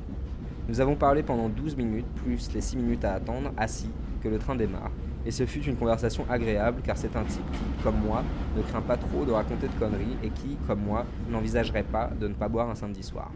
[0.68, 3.90] Nous avons parlé pendant 12 minutes, plus les 6 minutes à attendre, assis,
[4.22, 4.92] que le train démarre.
[5.30, 8.24] Et ce fut une conversation agréable car c'est un type qui, comme moi,
[8.58, 12.28] ne craint pas trop de raconter de conneries et qui, comme moi, n'envisagerait pas de
[12.28, 13.32] ne pas boire un samedi soir.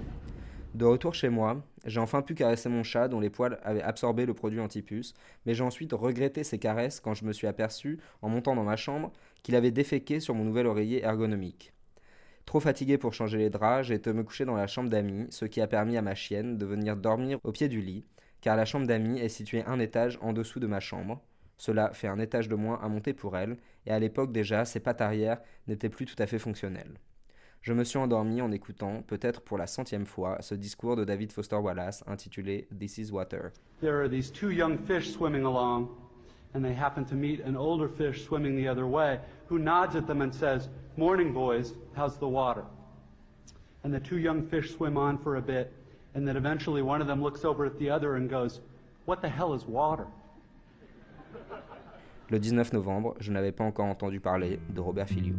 [0.73, 4.25] De retour chez moi, j'ai enfin pu caresser mon chat dont les poils avaient absorbé
[4.25, 5.13] le produit antipuce,
[5.45, 8.75] mais j'ai ensuite regretté ces caresses quand je me suis aperçu, en montant dans ma
[8.75, 9.11] chambre,
[9.43, 11.73] qu'il avait déféqué sur mon nouvel oreiller ergonomique.
[12.47, 15.45] Trop fatigué pour changer les draps, j'ai été me coucher dans la chambre d'amis, ce
[15.45, 18.03] qui a permis à ma chienne de venir dormir au pied du lit,
[18.41, 21.21] car la chambre d'amis est située un étage en dessous de ma chambre.
[21.63, 24.81] Cela fait un étage de moins à monter pour elle, et à l'époque déjà, ses
[24.81, 26.99] pattes arrière n'étaient plus tout à fait fonctionnelles.
[27.61, 31.31] Je me suis endormi en écoutant, peut-être pour la centième fois, ce discours de David
[31.31, 33.53] Foster Wallace intitulé This is Water.
[33.79, 35.87] There are these two young fish swimming along,
[36.53, 40.05] and they happen to meet an older fish swimming the other way, who nods at
[40.05, 42.65] them and says, Morning, boys, how's the water?
[43.85, 45.71] And the two young fish swim on for a bit,
[46.13, 48.59] and then eventually one of them looks over at the other and goes,
[49.05, 50.07] What the hell is water?
[52.29, 55.35] Le 19 novembre, je n'avais pas encore entendu parler de Robert Filiou.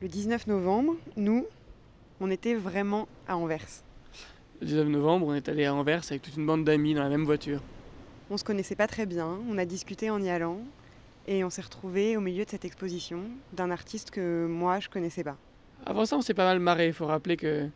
[0.00, 1.46] Le 19 novembre, nous,
[2.20, 3.84] on était vraiment à Anvers.
[4.60, 7.10] Le 19 novembre, on est allé à Anvers avec toute une bande d'amis dans la
[7.10, 7.60] même voiture.
[8.30, 10.60] On se connaissait pas très bien, on a discuté en y allant,
[11.26, 15.24] et on s'est retrouvés au milieu de cette exposition d'un artiste que moi je connaissais
[15.24, 15.36] pas.
[15.86, 16.86] Avant ça, on s'est pas mal marré.
[16.86, 17.68] Il faut rappeler que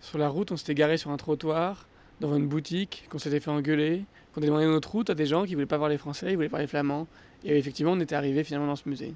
[0.00, 1.88] sur la route, on s'était garé sur un trottoir,
[2.20, 4.04] devant une boutique, qu'on s'était fait engueuler,
[4.34, 6.48] qu'on a demandé notre route à des gens qui voulaient pas parler français, ils voulaient
[6.48, 7.06] parler flamand.
[7.44, 9.14] Et effectivement, on était arrivé finalement dans ce musée.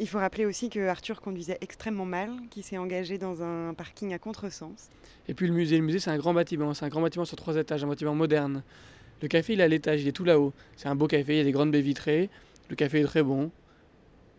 [0.00, 4.14] Il faut rappeler aussi que Arthur conduisait extrêmement mal, qu'il s'est engagé dans un parking
[4.14, 4.90] à contresens.
[5.26, 7.36] Et puis le musée, le musée c'est un grand bâtiment, c'est un grand bâtiment sur
[7.36, 8.62] trois étages, un bâtiment moderne.
[9.20, 10.52] Le café il est à l'étage, il est tout là-haut.
[10.76, 12.30] C'est un beau café, il y a des grandes baies vitrées,
[12.70, 13.50] le café est très bon.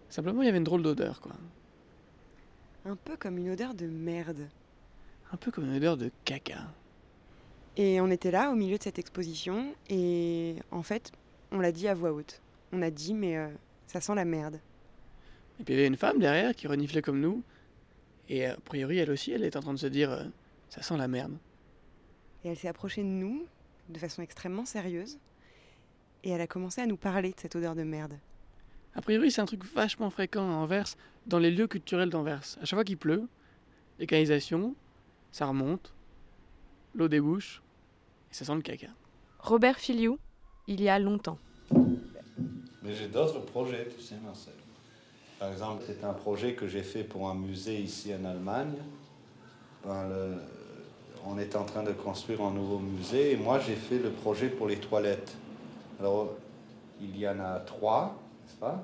[0.07, 1.33] Simplement il y avait une drôle d'odeur quoi.
[2.85, 4.47] Un peu comme une odeur de merde.
[5.31, 6.67] Un peu comme une odeur de caca.
[7.77, 11.11] Et on était là au milieu de cette exposition et en fait
[11.51, 12.41] on l'a dit à voix haute.
[12.71, 13.49] On a dit mais euh,
[13.87, 14.59] ça sent la merde.
[15.59, 17.43] Et puis il y avait une femme derrière qui reniflait comme nous.
[18.29, 20.23] Et a priori, elle aussi, elle est en train de se dire euh,
[20.69, 21.37] ça sent la merde.
[22.43, 23.45] Et elle s'est approchée de nous
[23.89, 25.17] de façon extrêmement sérieuse.
[26.23, 28.13] Et elle a commencé à nous parler de cette odeur de merde.
[28.95, 30.95] A priori, c'est un truc vachement fréquent à Anvers,
[31.27, 32.41] dans les lieux culturels d'Anvers.
[32.61, 33.27] À chaque fois qu'il pleut,
[33.99, 34.75] les canalisations,
[35.31, 35.93] ça remonte,
[36.95, 37.61] l'eau débouche,
[38.31, 38.87] et ça sent le caca.
[39.39, 40.17] Robert Filiou,
[40.67, 41.37] il y a longtemps.
[41.71, 44.53] Mais j'ai d'autres projets, tu sais, Marcel.
[45.37, 48.73] Par exemple, c'est un projet que j'ai fait pour un musée ici en Allemagne.
[49.85, 50.35] Ben, le-
[51.25, 54.47] on est en train de construire un nouveau musée et moi j'ai fait le projet
[54.49, 55.37] pour les toilettes.
[55.99, 56.33] Alors,
[57.01, 58.17] il y en a trois,
[58.59, 58.83] pas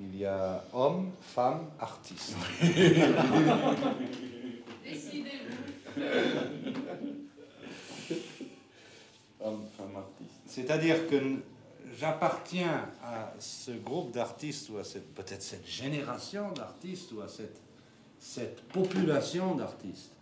[0.00, 2.36] Il y a homme, femme, artiste.
[9.96, 10.40] Artiste.
[10.46, 11.36] C'est-à-dire que
[11.98, 17.60] j'appartiens à ce groupe d'artistes ou à cette peut-être cette génération d'artistes ou à cette,
[18.18, 20.12] cette population d'artistes,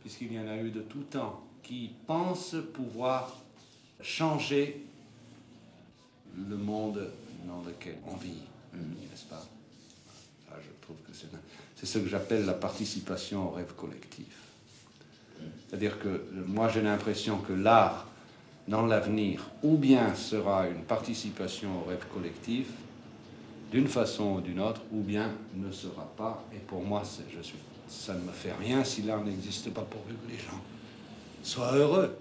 [0.00, 3.36] puisqu'il y en a eu de tout temps, qui pensent pouvoir
[4.00, 4.84] changer
[6.36, 7.10] le monde
[7.44, 8.42] dans lequel on vit,
[8.74, 9.44] n'est-ce pas?
[10.48, 11.26] Ça, je trouve que c'est,
[11.76, 14.26] c'est ce que j'appelle la participation au rêve collectif.
[15.68, 18.06] C'est-à-dire que euh, moi j'ai l'impression que l'art
[18.68, 22.68] dans l'avenir ou bien sera une participation au rêve collectif
[23.70, 26.44] d'une façon ou d'une autre, ou bien ne sera pas.
[26.54, 29.82] Et pour moi, c'est- je suis, ça ne me fait rien si l'art n'existe pas
[29.82, 30.60] pourvu que les gens
[31.42, 32.16] soient heureux.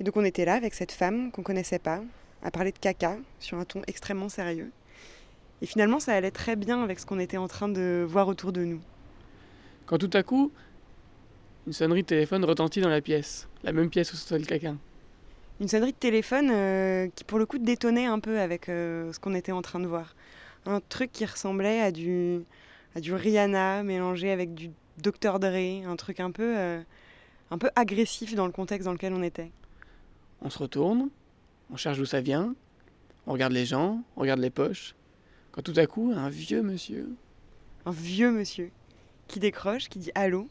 [0.00, 2.00] Et donc on était là avec cette femme qu'on connaissait pas,
[2.42, 4.70] à parler de caca sur un ton extrêmement sérieux.
[5.62, 8.52] Et finalement, ça allait très bien avec ce qu'on était en train de voir autour
[8.52, 8.80] de nous.
[9.86, 10.52] Quand tout à coup,
[11.66, 14.74] une sonnerie de téléphone retentit dans la pièce, la même pièce où sortait le caca.
[15.60, 19.18] Une sonnerie de téléphone euh, qui, pour le coup, détonnait un peu avec euh, ce
[19.18, 20.14] qu'on était en train de voir.
[20.66, 22.42] Un truc qui ressemblait à du,
[22.94, 25.38] à du Rihanna mélangé avec du Dr.
[25.38, 26.80] Dre, un truc un peu, euh,
[27.50, 29.50] un peu agressif dans le contexte dans lequel on était.
[30.42, 31.08] On se retourne,
[31.70, 32.54] on cherche d'où ça vient,
[33.26, 34.94] on regarde les gens, on regarde les poches.
[35.52, 37.08] Quand tout à coup, un vieux monsieur,
[37.84, 38.70] Un vieux monsieur
[39.28, 40.48] qui décroche, qui dit allô?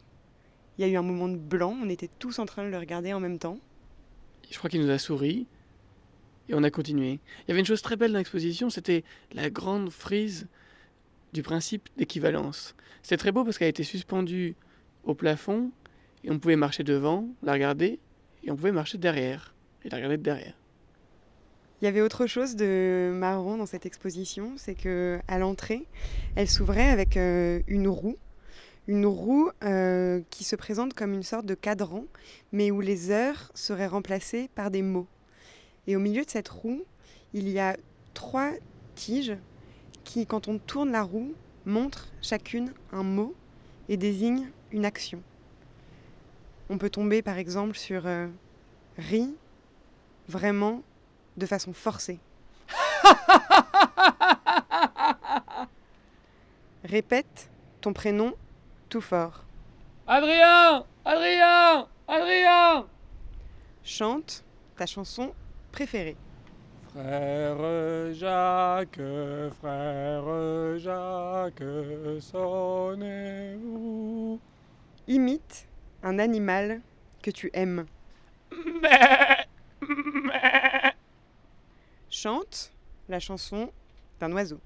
[0.78, 2.76] Il y a eu un moment de blanc, on était tous en train de le
[2.76, 3.58] regarder en même temps.
[4.50, 5.46] je crois qu'il nous a souri,
[6.48, 7.12] et on a continué.
[7.12, 9.02] Il y avait une chose très belle dans l'exposition, c'était
[9.32, 10.46] la grande frise
[11.32, 12.74] du principe d'équivalence.
[13.02, 14.54] C'était très beau parce qu'elle était suspendue
[15.04, 15.70] au plafond,
[16.24, 17.98] et on pouvait marcher devant, la regarder,
[18.44, 20.54] et on pouvait marcher derrière, et la regarder de derrière.
[21.80, 25.86] Il y avait autre chose de marrant dans cette exposition, c'est que à l'entrée,
[26.34, 28.16] elle s'ouvrait avec euh, une roue,
[28.88, 32.04] une roue euh, qui se présente comme une sorte de cadran,
[32.50, 35.06] mais où les heures seraient remplacées par des mots.
[35.86, 36.82] Et au milieu de cette roue,
[37.34, 37.76] il y a
[38.14, 38.52] trois
[38.94, 39.36] tiges
[40.04, 41.34] qui, quand on tourne la roue,
[41.66, 43.34] montrent chacune un mot
[43.90, 45.20] et désignent une action.
[46.70, 48.28] On peut tomber par exemple sur euh,
[48.96, 49.34] ri,
[50.26, 50.82] vraiment,
[51.36, 52.18] de façon forcée.
[56.84, 58.34] Répète ton prénom
[58.88, 59.44] tout fort.
[60.06, 62.86] Adrien Adrien Adrien
[63.84, 64.44] Chante
[64.76, 65.32] ta chanson
[65.72, 66.16] préférée.
[66.92, 67.56] Frère
[68.14, 69.00] Jacques,
[69.60, 71.62] frère Jacques,
[72.20, 74.38] sonnez-vous.
[75.08, 75.66] Imite
[76.02, 76.80] un animal
[77.22, 77.84] que tu aimes.
[82.18, 82.72] Chante
[83.10, 83.70] la chanson
[84.20, 84.58] d'un oiseau.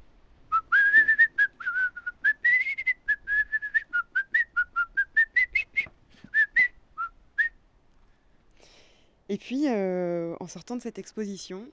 [9.28, 11.66] Et puis, euh, en sortant de cette exposition,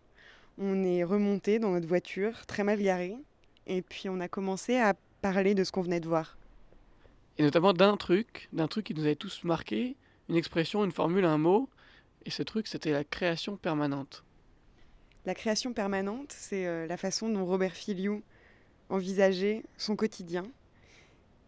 [0.57, 3.15] on est remonté dans notre voiture, très mal garée,
[3.67, 6.39] et puis on a commencé à parler de ce qu'on venait de voir.
[7.37, 9.95] Et notamment d'un truc, d'un truc qui nous avait tous marqué,
[10.27, 11.69] une expression, une formule, un mot.
[12.25, 14.23] Et ce truc, c'était la création permanente.
[15.27, 18.23] La création permanente, c'est euh, la façon dont Robert Filiou
[18.87, 20.45] envisageait son quotidien.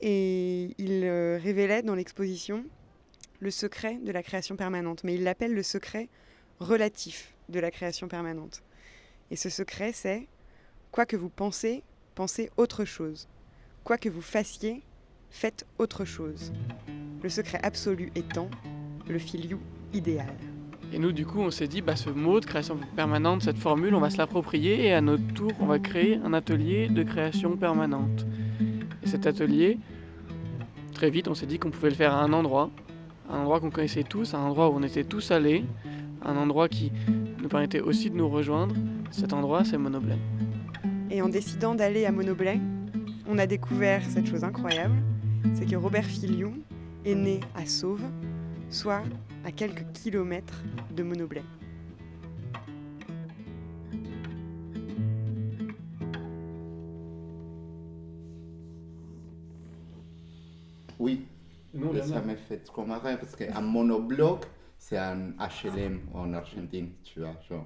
[0.02, 2.66] Et il euh, révélait dans l'exposition
[3.40, 6.10] le secret de la création permanente, mais il l'appelle le secret
[6.60, 8.64] relatif de la création permanente.
[9.32, 10.28] Et ce secret, c'est
[10.92, 11.82] quoi que vous pensez,
[12.16, 13.30] pensez autre chose.
[13.86, 14.84] Quoi que vous fassiez,
[15.30, 16.52] faites autre chose.
[17.24, 18.50] Le secret absolu étant
[19.08, 19.62] le filiou
[19.94, 20.36] idéal.
[20.92, 23.94] Et nous, du coup, on s'est dit, bah, ce mot de création permanente, cette formule,
[23.94, 27.56] on va se l'approprier et à notre tour, on va créer un atelier de création
[27.58, 28.26] permanente.
[29.04, 29.78] Et cet atelier,
[30.94, 32.72] très vite, on s'est dit qu'on pouvait le faire à un endroit,
[33.30, 35.64] un endroit qu'on connaissait tous, un endroit où on était tous allés,
[36.26, 36.92] un endroit qui
[37.40, 38.76] nous permettait aussi de nous rejoindre.
[39.12, 40.18] Cet endroit, c'est Monoblet.
[41.12, 42.60] Et en décidant d'aller à Monoblet,
[43.28, 44.96] on a découvert cette chose incroyable,
[45.54, 46.54] c'est que Robert Filiou
[47.06, 48.04] est né à Sauve,
[48.70, 49.04] soit
[49.46, 50.62] à quelques kilomètres
[50.96, 51.44] de Monoblet.
[61.00, 61.26] Oui,
[61.74, 64.46] Non, ça m'a fait trop marrer parce qu'un monobloc,
[64.82, 67.36] c'est un HLM en Argentine, tu vois.
[67.48, 67.66] Genre,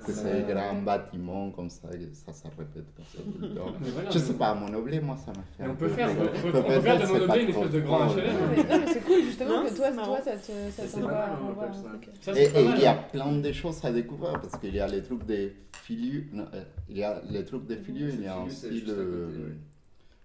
[0.00, 3.66] c'est ces grands bâtiments comme ça, et ça, ça répète comme ça tout le temps.
[3.80, 5.88] Mais voilà, Je mais- sais pas, monobloc, moi, ça m'a fait Mais un on peut
[5.88, 8.06] peu faire- on peut- on peut faire de pas une espèce de grand.
[8.08, 8.32] HLM.
[8.32, 11.70] Non, mais, mais c'est cool justement Non, que toi, toi ça te ça t'envoie.
[12.22, 13.04] Ça, Et il y a hein.
[13.12, 16.24] plein de choses à découvrir parce qu'il y a les trucs des filius.
[16.34, 19.54] euh, il y a les trucs des filius, il y a aussi le, côté.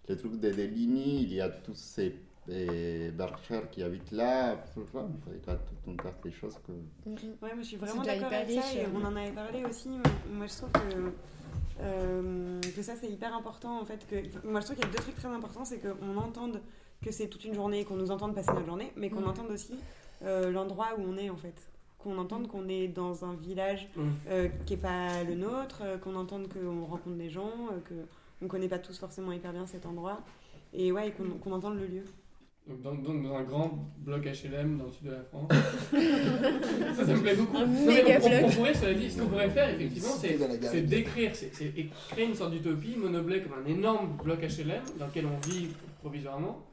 [0.08, 2.16] les trucs de Deligny, il y a tous ces
[2.52, 4.56] euh, bergers qui habitent là.
[4.74, 5.06] tout ça.
[5.28, 6.72] Il y a tout un tas de choses que.
[7.12, 8.88] Ouais, moi je suis vraiment déjà d'accord avec ça et euh.
[8.96, 9.90] on en avait parlé aussi.
[9.90, 11.12] mais Moi je trouve que,
[11.82, 14.06] euh, que ça c'est hyper important en fait.
[14.08, 14.16] Que,
[14.48, 16.62] moi je trouve qu'il y a deux trucs très importants c'est qu'on entende
[17.04, 19.28] que c'est toute une journée, qu'on nous entende passer notre journée, mais qu'on Mm.
[19.30, 19.76] entende aussi
[20.24, 21.56] euh, l'endroit où on est en fait.
[21.98, 24.02] Qu'on entende qu'on est dans un village Mm.
[24.30, 28.46] euh, qui n'est pas le nôtre, euh, qu'on entende qu'on rencontre des gens, euh, qu'on
[28.46, 30.20] ne connaît pas tous forcément hyper bien cet endroit.
[30.74, 32.04] Et ouais, et qu'on qu'on entende le lieu.
[32.70, 35.50] Donc dans, donc dans un grand bloc HLM dans le sud de la France.
[36.96, 37.58] ça, ça me plaît beaucoup.
[37.58, 40.82] Un Non, mais on, on- on pourrait, cela dit, ce qu'on pourrait faire, effectivement, c'est
[40.82, 41.74] décrire, c'est
[42.12, 45.68] créer une sorte d'utopie, Monoblet comme un énorme bloc HLM dans lequel on vit
[46.00, 46.64] provisoirement.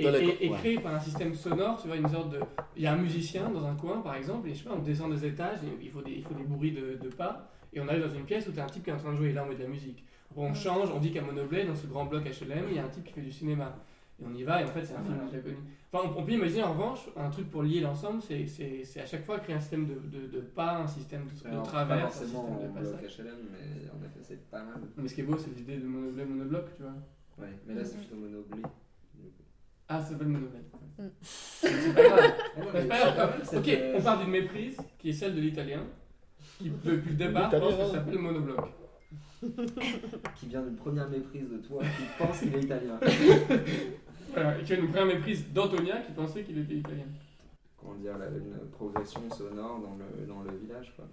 [0.00, 0.56] Et, et- et ouais.
[0.58, 2.38] créé par un système sonore, tu vois, une sorte de.
[2.76, 4.82] Il y a un musicien dans un coin, par exemple, et je sais pas, on
[4.82, 7.80] descend des étages, et il faut des, il faut des bruits de, de pas, et
[7.80, 9.16] on arrive dans une pièce où tu as un type qui est en train de
[9.18, 10.04] jouer, et là on met de la musique.
[10.36, 12.88] On change, on dit qu'à Monoblet, dans ce grand bloc HLM, il y a un
[12.88, 13.76] type qui fait du cinéma.
[14.20, 15.56] Et on y va, et en fait, c'est un film déjà connu.
[15.92, 19.00] Enfin, on, on peut imaginer en revanche, un truc pour lier l'ensemble, c'est- c'est c'est
[19.00, 21.96] à chaque fois créer un système de, de, de pas, un système de, de travers,
[22.06, 23.18] un forcément système de passage.
[23.18, 24.80] HLM, mais en effet, c'est pas mal.
[24.96, 26.92] Mais ce qui est beau, c'est l'idée de Monoblet, Monobloc, tu vois.
[27.38, 28.62] Ouais, mais là, c'est plutôt monobli.
[29.88, 30.60] Ah, ça s'appelle Monoblet.
[30.98, 31.02] Mm.
[31.20, 32.32] C'est pas grave.
[32.56, 33.48] Ah C'est pas grave.
[33.56, 35.82] Ok, euh, on part d'une méprise qui est celle de l'italien,
[36.58, 38.60] qui depuis le départ pense que ça s'appelle monobloc.
[40.36, 42.98] Qui vient d'une première méprise de toi qui pense qu'il est italien.
[44.34, 47.04] Voilà, et qui a une première méprise d'Antonia qui pensait qu'il était italien.
[47.80, 51.04] Comment dire, la- une progression sonore dans le, dans le village, quoi.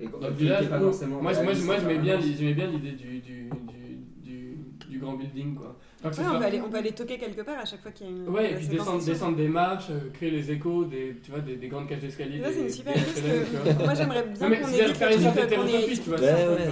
[0.00, 3.96] Et Dans le village, pas forcément moi, moi, moi, j'aimais bien, l'idée du, du, du,
[4.22, 4.56] du-
[4.88, 5.76] du grand building, quoi.
[6.04, 8.08] Ouais, on, peut aller, on peut aller toquer quelque part à chaque fois qu'il y
[8.08, 8.28] a une.
[8.28, 11.56] Ouais, et puis descendre, descendre des marches, euh, créer les échos, des, tu vois, des,
[11.56, 12.40] des grandes cages d'escalier.
[12.40, 14.96] Ça, c'est une super idée, parce que tu moi, j'aimerais bien Non, mais qu'on c'est-à-dire
[14.96, 16.18] faire le une truc sorte qu'on est- d'hétérotopie, tu vois.
[16.18, 16.68] Ouais, ouais,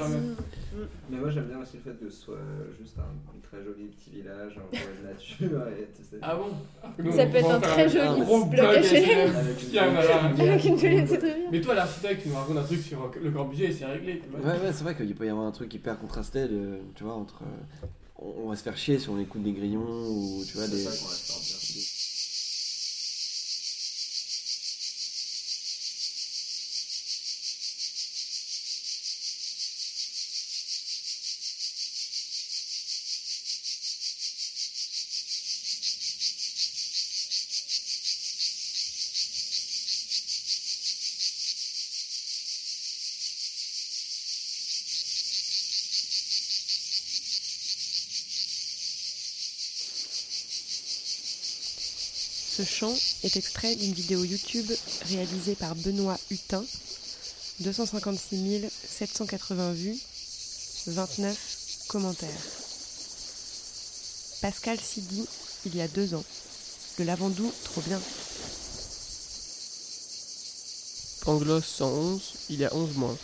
[1.10, 2.38] Mais moi j'aime bien aussi le fait que ce soit
[2.80, 5.68] juste un, un très joli petit village en forêt de nature.
[5.68, 6.18] Et, tu sais.
[6.22, 9.36] Ah bon Ça peut être un très joli gros bloc HLM.
[9.36, 9.78] Avec une
[10.48, 11.18] Avec une jolie bien.
[11.50, 14.20] Mais toi, l'architecte, tu nous racontes un truc sur le Corbusier et c'est réglé.
[14.22, 14.52] tu vois.
[14.52, 17.14] Ouais, ouais, c'est vrai qu'il peut y avoir un truc hyper contrasté, de, tu vois,
[17.14, 17.42] entre.
[17.42, 17.86] euh,
[18.22, 21.99] on, va se faire chier si on écoute des grillons ou, tu vois, C'est des.
[52.60, 54.70] Ce chant est extrait d'une vidéo YouTube
[55.08, 56.62] réalisée par Benoît Hutin.
[57.60, 58.66] 256
[58.98, 59.96] 780 vues,
[60.88, 61.38] 29
[61.88, 62.28] commentaires.
[64.42, 65.24] Pascal Sidi,
[65.64, 66.24] il y a deux ans.
[66.98, 68.00] Le lavandou, trop bien.
[71.22, 72.20] Pangloss 111,
[72.50, 73.16] il y a 11 mois.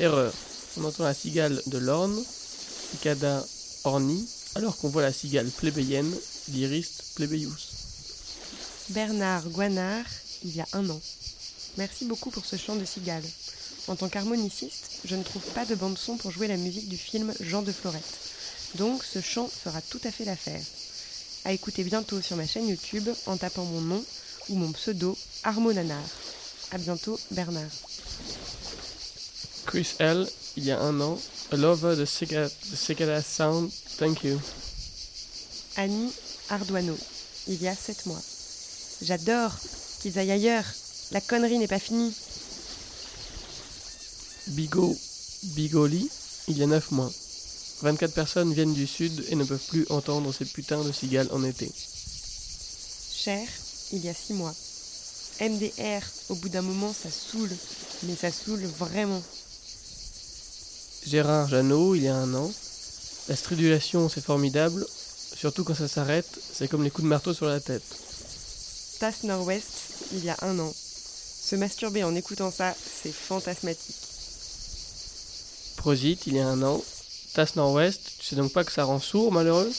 [0.00, 0.32] Erreur.
[0.78, 2.20] On entend la cigale de l'orne,
[2.90, 3.46] Cicada
[3.84, 6.12] orni, alors qu'on voit la cigale plébéienne,
[6.48, 7.73] l'Iris plébeius.
[8.90, 10.04] Bernard Guanard,
[10.44, 11.00] il y a un an.
[11.78, 13.22] Merci beaucoup pour ce chant de cigale.
[13.88, 17.32] En tant qu'harmoniciste, je ne trouve pas de bande-son pour jouer la musique du film
[17.40, 18.04] Jean de Florette.
[18.74, 20.60] Donc ce chant fera tout à fait l'affaire.
[21.44, 24.04] À écouter bientôt sur ma chaîne YouTube en tapant mon nom
[24.50, 26.02] ou mon pseudo Harmonanar.
[26.70, 27.70] À bientôt, Bernard.
[29.66, 31.18] Chris L, il y a un an,
[31.52, 34.38] a lover the cicada sound, thank you.
[35.76, 36.12] Annie
[36.50, 36.98] Ardoineau,
[37.48, 38.33] il y a sept mois.
[39.02, 39.52] J'adore
[40.00, 40.64] qu'ils aillent ailleurs.
[41.12, 42.14] La connerie n'est pas finie.
[44.48, 44.96] Bigot,
[45.54, 46.08] Bigoli,
[46.48, 47.10] il y a 9 mois.
[47.82, 51.44] 24 personnes viennent du sud et ne peuvent plus entendre ces putains de cigales en
[51.44, 51.70] été.
[53.14, 53.46] Cher,
[53.92, 54.54] il y a six mois.
[55.40, 57.50] MDR, au bout d'un moment, ça saoule.
[58.04, 59.22] Mais ça saoule vraiment.
[61.06, 62.50] Gérard Jeannot, il y a un an.
[63.28, 64.86] La stridulation, c'est formidable.
[65.34, 67.82] Surtout quand ça s'arrête, c'est comme les coups de marteau sur la tête.
[69.04, 69.68] Tasse Nord-Ouest,
[70.12, 70.72] il y a un an.
[70.72, 73.96] Se masturber en écoutant ça, c'est fantasmatique.
[75.76, 76.82] Prosit, il y a un an.
[77.34, 79.70] Tasse Nord-Ouest, tu sais donc pas que ça rend sourd, malheureux?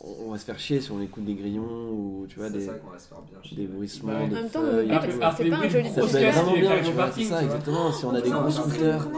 [0.00, 2.60] On, va se faire chier si on écoute des grillons ou, tu vois, des.
[2.60, 3.56] ça va se faire bien chier.
[3.56, 4.12] Des bruissements.
[4.12, 4.86] Bah, en de même temps, feuilles.
[4.88, 5.18] but, c'est-
[5.50, 7.92] pas un joli Ça peut être vraiment bien, le vois, ça, exactement.
[7.92, 9.08] Si on a des gros scooters.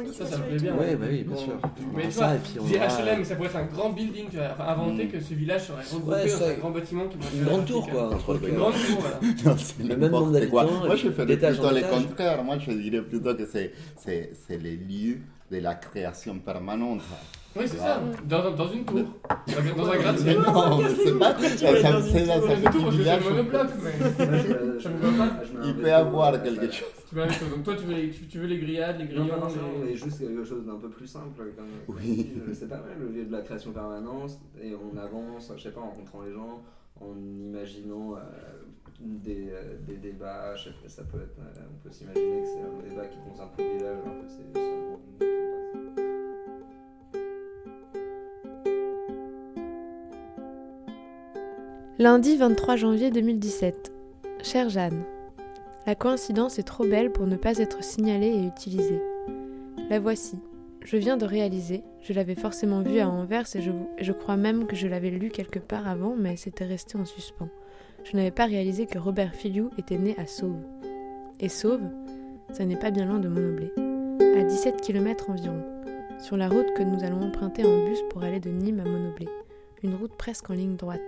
[0.00, 0.76] lit Ça, ça me les plaît bien.
[0.76, 1.52] Ouais, bah oui, bien sûr.
[1.94, 3.90] Mais tu ça, vois, et puis on j'ai aura- HLM, ça pourrait être un grand
[3.90, 4.66] building, tu vois.
[4.70, 5.08] Inventer Mm.
[5.10, 7.02] que ce village serait regroupé Ouais, dans un grand bâtiment
[7.34, 9.04] Une grande tour, quoi, euh, Une euh, grande tour,
[9.80, 12.06] Le même nombre d'habitants, Moi, je d'étage plutôt en le étage.
[12.06, 12.44] contraire.
[12.44, 13.44] Moi, je dirais plutôt que
[14.46, 15.18] c'est les lieux
[15.50, 17.02] de la création permanente.
[17.56, 18.16] Oui, c'est ça, vois.
[18.26, 19.04] dans, dans une tour.
[19.76, 20.40] Dans un, gratte-ciel.
[20.40, 22.98] Non, mais c'est pas ça, me fait dans un une tour, petit parce que c'est
[22.98, 23.24] village.
[23.24, 25.42] le monobloc, mais Moi, je me va pas.
[25.64, 26.88] Il peut avoir euh, quelque chose.
[27.08, 29.28] Tu veux, donc toi, tu veux, les, tu, tu veux les grillades, les Non, grillons,
[29.28, 29.90] pas forcément, les...
[29.90, 31.52] mais juste quelque chose d'un peu plus simple.
[31.56, 32.32] Comme, Oui.
[32.44, 35.70] comme C'est pas mal le lieu de la création permanente et on avance, je sais
[35.70, 36.60] pas, en rencontrant les gens,
[37.00, 38.20] en imaginant euh,
[39.00, 40.54] des, euh, des débats.
[40.56, 43.50] Je sais ça peut être, euh, on peut s'imaginer que c'est un débat qui concerne
[43.56, 44.44] tout le village, alors que c'est.
[51.98, 53.92] Lundi 23 janvier 2017.
[54.42, 55.04] Chère Jeanne,
[55.86, 59.00] la coïncidence est trop belle pour ne pas être signalée et utilisée.
[59.88, 60.38] La voici.
[60.84, 64.66] Je viens de réaliser, je l'avais forcément vue à Anvers et je, je crois même
[64.66, 67.48] que je l'avais lu quelque part avant, mais c'était resté en suspens.
[68.04, 70.60] Je n'avais pas réalisé que Robert Filiou était né à Sauve.
[71.40, 71.88] Et Sauve,
[72.52, 73.72] ça n'est pas bien loin de Monoblé,
[74.38, 75.62] à 17 km environ.
[76.20, 79.26] sur la route que nous allons emprunter en bus pour aller de Nîmes à Monoblé,
[79.82, 81.00] une route presque en ligne droite.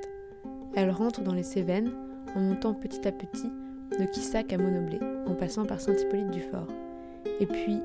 [0.74, 1.92] Elle rentre dans les Cévennes
[2.34, 3.50] en montant petit à petit
[3.98, 6.68] de Quissac à Monoblé, en passant par Saint-Hippolyte-du-Fort.
[7.40, 7.78] Et puis,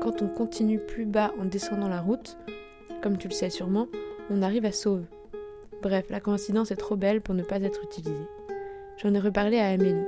[0.00, 2.38] quand on continue plus bas en descendant la route,
[3.02, 3.88] comme tu le sais sûrement,
[4.30, 5.04] on arrive à Sauve.
[5.82, 8.26] Bref, la coïncidence est trop belle pour ne pas être utilisée.
[8.96, 10.06] J'en ai reparlé à Amélie,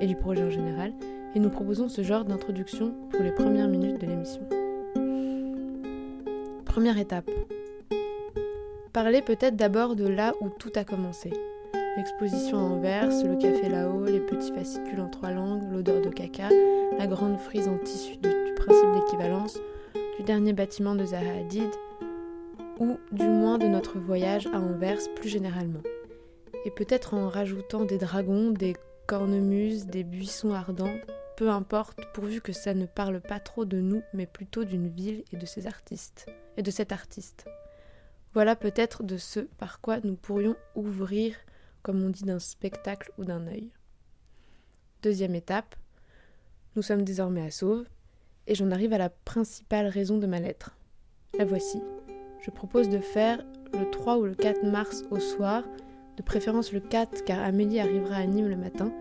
[0.00, 0.92] et du projet en général,
[1.34, 4.40] et nous proposons ce genre d'introduction pour les premières minutes de l'émission.
[6.64, 7.28] Première étape.
[8.92, 11.32] Parler peut-être d'abord de là où tout a commencé.
[11.96, 16.48] L'exposition à Anvers, le café là-haut, les petits fascicules en trois langues, l'odeur de caca,
[16.96, 19.58] la grande frise en tissu du, principe d'équivalence,
[20.16, 21.70] du dernier bâtiment de Zaha Hadid,
[22.78, 25.80] ou du moins de notre voyage à Anvers plus généralement.
[26.64, 30.96] Et peut-être en rajoutant des dragons, des cornemuses, des buissons ardents,
[31.36, 35.24] peu importe, pourvu que ça ne parle pas trop de nous, mais plutôt d'une ville
[35.32, 37.46] et de ses artistes, et de cet artiste.
[38.34, 41.36] Voilà peut-être de ce par quoi nous pourrions ouvrir,
[41.82, 43.70] comme on dit d'un spectacle ou d'un œil.
[45.02, 45.76] Deuxième étape,
[46.74, 47.86] nous sommes désormais à Sauve,
[48.48, 50.76] et j'en arrive à la principale raison de ma lettre.
[51.38, 51.80] La voici.
[52.40, 55.62] Je propose de faire le 3 ou le 4 mars au soir,
[56.18, 58.92] de préférence le 4 car Amélie arrivera à Nîmes le matin,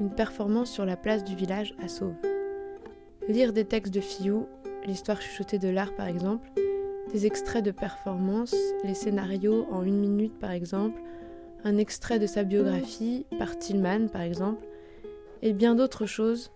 [0.00, 2.16] une performance sur la place du village à Sauve.
[3.28, 4.46] Lire des textes de Fillou,
[4.84, 6.50] l'histoire chuchotée de l'art par exemple,
[7.12, 11.00] des extraits de performances, les scénarios en une minute par exemple,
[11.62, 14.66] un extrait de sa biographie par Tillman par exemple,
[15.42, 16.50] et bien d'autres choses.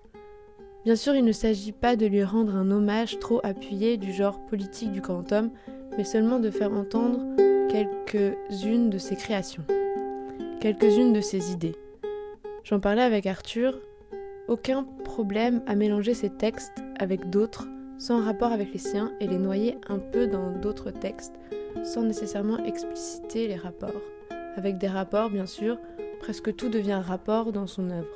[0.85, 4.45] Bien sûr, il ne s'agit pas de lui rendre un hommage trop appuyé du genre
[4.47, 5.51] politique du quantum,
[5.97, 7.21] mais seulement de faire entendre
[7.69, 9.65] quelques-unes de ses créations,
[10.61, 11.77] quelques-unes de ses idées.
[12.65, 13.79] J'en parlais avec Arthur,
[14.49, 19.39] aucun problème à mélanger ces textes avec d'autres sans rapport avec les siens et les
[19.39, 21.35] noyer un peu dans d'autres textes
[21.85, 24.03] sans nécessairement expliciter les rapports.
[24.57, 25.79] Avec des rapports, bien sûr,
[26.19, 28.09] presque tout devient rapport dans son œuvre.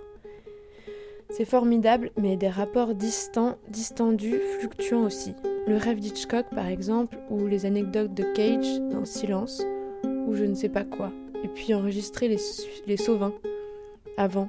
[1.31, 5.35] C'est formidable, mais des rapports distants, distendus, fluctuants aussi.
[5.67, 9.63] Le rêve d'Hitchcock, par exemple, ou les anecdotes de Cage dans Silence,
[10.27, 11.13] ou je ne sais pas quoi.
[11.45, 12.39] Et puis enregistrer les,
[12.87, 13.35] les sauvins,
[14.17, 14.49] avant,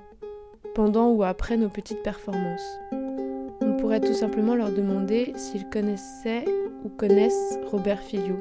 [0.75, 2.79] pendant ou après nos petites performances.
[3.61, 6.45] On pourrait tout simplement leur demander s'ils connaissaient
[6.83, 8.37] ou connaissent Robert Filliou.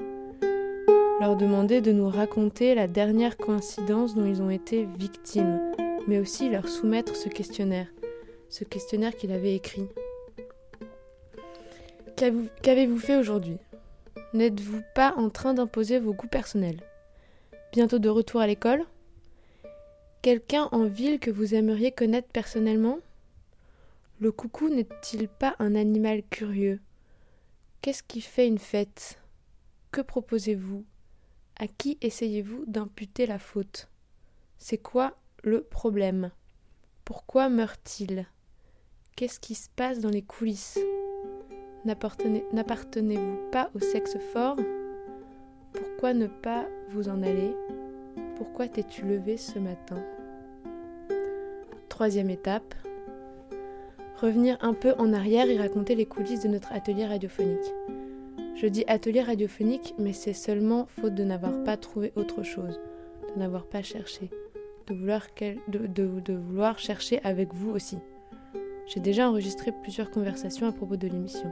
[1.21, 5.61] Leur demander de nous raconter la dernière coïncidence dont ils ont été victimes,
[6.09, 7.87] mais aussi leur soumettre ce questionnaire,
[8.49, 9.87] ce questionnaire qu'il avait écrit.
[12.63, 13.59] Qu'avez-vous fait aujourd'hui?
[14.35, 16.81] N'êtes-vous pas en train d'imposer vos goûts personnels?
[17.73, 18.85] Bientôt de retour à l'école.
[20.21, 22.99] Quelqu'un en ville que vous aimeriez connaître personnellement?
[24.21, 26.81] Le coucou n'est-il pas un animal curieux?
[27.81, 29.19] Qu'est-ce qui fait une fête?
[29.91, 30.85] Que proposez-vous?
[31.59, 33.89] À qui essayez-vous d'imputer la faute?
[34.59, 36.31] C'est quoi le problème?
[37.07, 38.27] Pourquoi meurt-il?
[39.17, 40.79] Qu'est-ce qui se passe dans les coulisses?
[41.87, 44.59] N'appartenez-vous pas au sexe fort?
[45.73, 47.55] Pourquoi ne pas vous en aller?
[48.37, 50.03] Pourquoi t'es-tu levé ce matin?
[51.89, 52.75] Troisième étape.
[54.21, 57.73] Revenir un peu en arrière et raconter les coulisses de notre atelier radiophonique.
[58.55, 62.81] Je dis atelier radiophonique, mais c'est seulement faute de n'avoir pas trouvé autre chose,
[63.35, 64.31] de n'avoir pas cherché,
[64.87, 65.27] de vouloir,
[65.69, 67.99] de, vouloir chercher avec vous aussi.
[68.87, 71.51] J'ai déjà enregistré plusieurs conversations à propos de l'émission.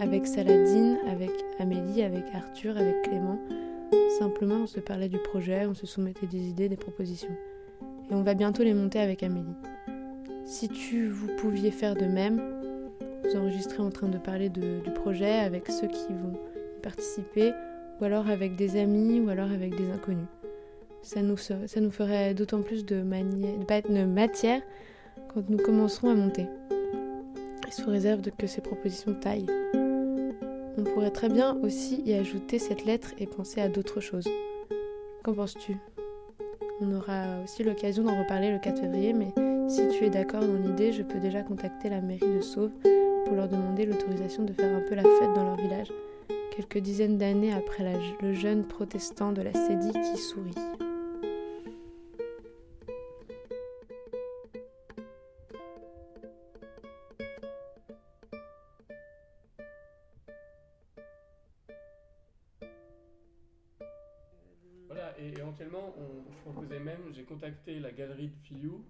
[0.00, 3.38] Avec Saladine, avec Amélie, avec Arthur, avec Clément.
[4.18, 7.36] Simplement, on se parlait du projet, on se soumettait des idées, des propositions.
[8.10, 9.54] Et on va bientôt les monter avec Amélie.
[10.46, 12.40] Si tu vous pouviez faire de même,
[13.24, 16.32] vous enregistrer en train de parler du projet avec ceux qui vont
[16.78, 17.52] y participer,
[18.00, 20.26] ou alors avec des amis, ou alors avec des inconnus.
[21.02, 24.62] Ça nous, ça nous ferait d'autant plus de, matière
[25.34, 26.46] quand nous commencerons à monter.
[27.68, 29.46] Et sous réserve que ces propositions taillent.
[30.80, 34.26] On pourrait très bien aussi y ajouter cette lettre et penser à d'autres choses.
[35.22, 35.76] Qu'en penses-tu?
[36.80, 39.28] On aura aussi l'occasion d'en reparler le 4 février, mais
[39.68, 42.70] si tu es d'accord dans l'idée, je peux déjà contacter la mairie de Sauve
[43.26, 45.92] pour leur demander l'autorisation de faire un peu la fête dans leur village,
[46.56, 47.84] quelques dizaines d'années après
[48.22, 50.54] le jeune protestant de la Cédie qui sourit.
[67.40, 68.84] Contacté la galerie de Filiou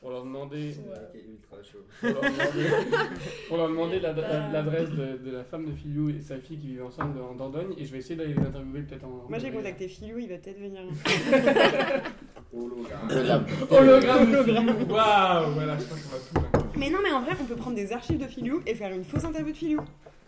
[0.00, 0.74] pour leur demander.
[0.74, 1.78] chaud.
[2.00, 2.68] Pour leur demander,
[3.48, 6.58] pour leur demander l'ad- l'ad- l'adresse de, de la femme de Filiou et sa fille
[6.58, 9.24] qui vivent ensemble en Dordogne et je vais essayer d'aller les interviewer peut-être en.
[9.28, 10.82] Moi j'ai contacté Philou, il va peut-être venir.
[12.52, 13.46] Hologramme.
[13.70, 14.90] Hologramme.
[14.90, 16.68] Waouh, voilà, je pense qu'on va tout.
[16.78, 19.04] Mais non, mais en vrai, on peut prendre des archives de Philou et faire une
[19.04, 19.80] fausse interview de Philou.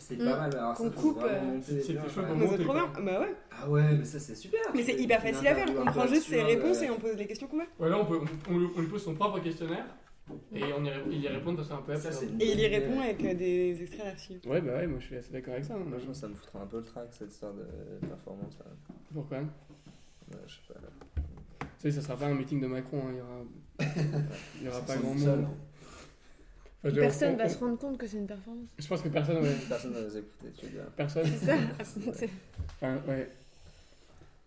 [0.02, 1.22] C'est pas mal, mais alors ça, Qu'on coupe.
[1.22, 2.88] euh, chaud c'est trop bien.
[2.88, 3.02] quoi.
[3.02, 3.34] Bah ouais.
[3.52, 4.60] Ah ouais, mais ça c'est super.
[4.74, 5.68] Mais c'est hyper facile à faire.
[5.78, 7.66] On prend juste ses absurde, réponses et on pose les questions qu'on veut.
[7.78, 8.18] Ouais, là, on, peut,
[8.50, 9.84] on, on lui, pose son propre questionnaire
[10.54, 12.08] et on y, il y répond de façon un peu Ça,
[12.40, 14.40] Et il y répond avec euh, des extraits d'archives.
[14.46, 15.74] Ouais, bah ouais, moi je suis assez d'accord avec ça.
[15.74, 15.84] hein.
[15.86, 18.56] Moi, je pense que ça me foutra un peu le trac cette histoire de performance.
[18.58, 18.66] là.
[19.12, 19.38] Pourquoi?
[19.38, 19.44] Ouais,
[20.46, 20.80] je sais pas.
[21.60, 23.40] Tu sais, ça sera pas un meeting de Macron, hein, il y aura,
[24.60, 25.46] il y aura pas grand seul, monde.
[25.50, 25.54] hein.
[26.82, 28.66] Enfin, Personne on- va on- se rendre compte que c'est une performance.
[28.78, 29.36] Je pense que personne.
[29.42, 29.54] Ouais.
[29.68, 30.84] Personne va nous écouter, tu veux dire.
[30.96, 31.26] Personne.
[31.26, 31.54] C'est ça.
[32.14, 32.30] C'est-
[32.80, 33.28] Enfin, ouais.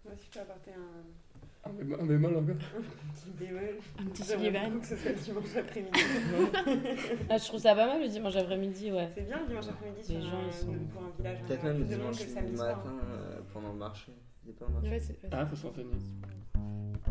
[0.05, 2.55] Moi si je peux apporter un, Un bémol- un bémol encore?
[2.55, 3.63] un petit bémol.
[3.99, 4.79] Un petit Sullivan.
[4.79, 5.99] que ce soit le dimanche après-midi.
[7.29, 9.09] Ah, je trouve ça pas mal le dimanche après-midi, ouais.
[9.13, 11.37] C'est bien le dimanche après-midi Les sur gens, un, sont- pour un village.
[11.47, 12.77] Peut-être même le dimanche le samedi soir.
[12.77, 14.11] matin euh, pendant le marché.
[14.45, 14.89] Il a pas un marché.
[14.89, 15.89] Ouais, c'est- Ah, faut s'entraîner.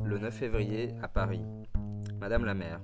[0.04, 1.40] Le 9 février à Paris.
[2.20, 2.80] Madame la maire,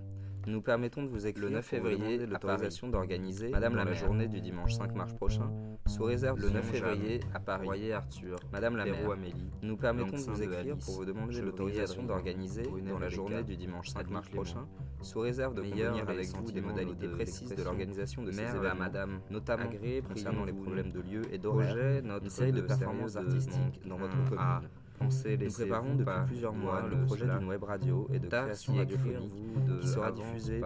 [0.47, 4.75] nous permettons de vous écrire le 9 février l'autorisation d'organiser Madame la, journée du dimanche
[4.75, 5.51] 5 mars prochain
[5.87, 7.65] sous réserve le 9 février à Paris.
[7.65, 12.03] Voyez Arthur, Madame la maire, Amélie, nous permettons de vous écrire pour vous demander l'autorisation
[12.03, 14.67] d'organiser dans la journée du dimanche 5 mars prochain
[15.01, 19.21] sous réserve de convenir avec vous des modalités précises de l'organisation de ces événements, Madame,
[19.31, 23.97] notamment agréées concernant les problèmes de lieu et d'horaire, une série de performances artistiques dans
[23.97, 24.69] votre commune.
[24.99, 29.33] Pensez, nous préparons depuis plusieurs mois le projet d'une web radio et de création radiophonique
[29.81, 30.61] qui sera diffusée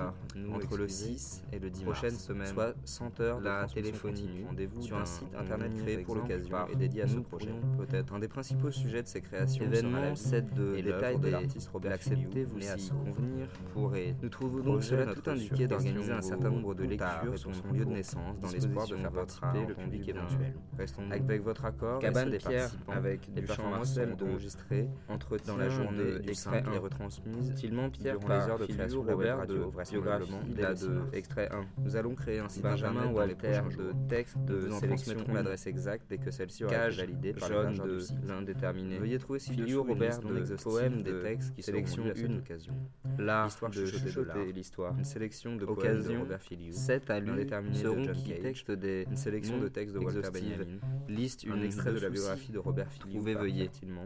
[0.53, 1.99] entre le 6 et le 10 mars.
[1.99, 6.15] Prochaine semaine, soit 100 heures de la téléphonie rendez-vous sur un site internet créé pour
[6.15, 7.51] l'occasion et dédié à ce projet.
[7.79, 11.69] Peut-être un des principaux sujets de ces créations événements, c'est de et détails de l'artiste
[11.69, 14.17] Robert l'acceptez vous à se convenir pourrait.
[14.23, 17.85] Nous trouvons donc cela tout indiqué d'organiser un certain nombre de lectures sur son lieu
[17.85, 20.55] de naissance dans l'espoir de faire participer le public éventuel.
[20.79, 26.17] Restons avec votre accord, cabane des participants avec des performances enregistrées entre dans la journée
[26.29, 30.75] extrait 1 et retransmises utilement Pierre durant les heures de création de vraisemblablement il a
[30.75, 34.75] de extrait 1 nous allons créer un site Benjamin ou Walter de texte de nous
[34.75, 38.99] en transmettrons l'adresse exacte dès que celle-ci aura été validée par le de l'indéterminé.
[38.99, 42.39] Veuillez trouver ci-dessous Robert de poèmes des textes qui sélection une.
[42.39, 42.75] occasion.
[43.19, 44.97] L'art de chuchoter l'histoire.
[44.97, 46.73] Une sélection de poèmes de Robert Filiou.
[46.73, 50.79] 7 à l'indéterminé seront qui texte des une sélection de textes de Walter Benjamin.
[51.09, 53.11] Liste une extrait de la biographie de Robert Filiou.
[53.11, 53.71] Trouvez veuillez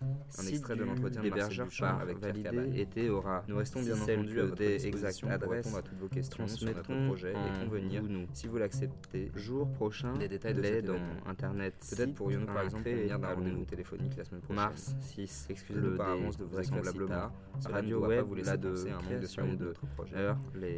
[0.00, 3.42] un extrait de l'entretien de Marcel Duchamp avec validé été aura.
[3.48, 7.32] Nous restons bien entendu à des exactes adresses à toutes vos questions sur notre projet
[7.32, 8.02] et convenir.
[8.02, 8.26] nous.
[8.32, 13.18] Si vous l'acceptez jour prochain les détails de dans internet peut-être pourrions-nous par exemple venir
[13.18, 14.64] d'un rendez-vous téléphonique la semaine prochaine.
[14.64, 17.32] Mars 6 excusez-nous par avance de vous vraisemblablement.
[17.64, 20.34] radio web vous laisse de un manque de sérieux de notre projet.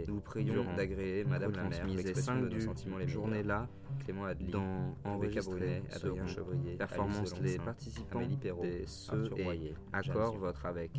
[0.08, 3.68] nous prions d'agréer madame la maire l'expression de nos sentiments les journées là
[4.04, 8.38] Clément Adli dans Henri Cabrunet Adrien Chevrier performance les participants Amélie
[9.10, 10.92] Ceux et accord votre avec.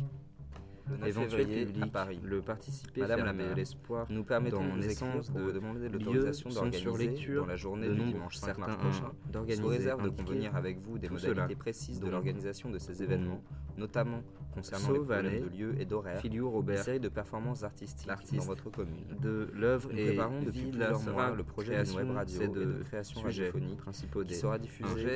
[0.90, 5.30] Le 9 février à Paris, le participer Madame la maire l'espoir nous permettons en essence
[5.32, 10.08] de demander l'autorisation d'organiser dans la journée du dimanche 5 mars prochain d'organiser réserve de
[10.10, 13.42] convenir avec vous des modalités précises de l'organisation de ces événements,
[13.76, 14.22] notamment
[14.52, 16.20] concernant les problèmes de lieu et d'horaire.
[16.20, 20.70] Filiou Robert, une série de performances artistiques dans votre commune, de l'œuvre et préparons depuis
[20.70, 25.12] plusieurs mois le projet d'une web radio et de création radiophonique principaux des sera diffusé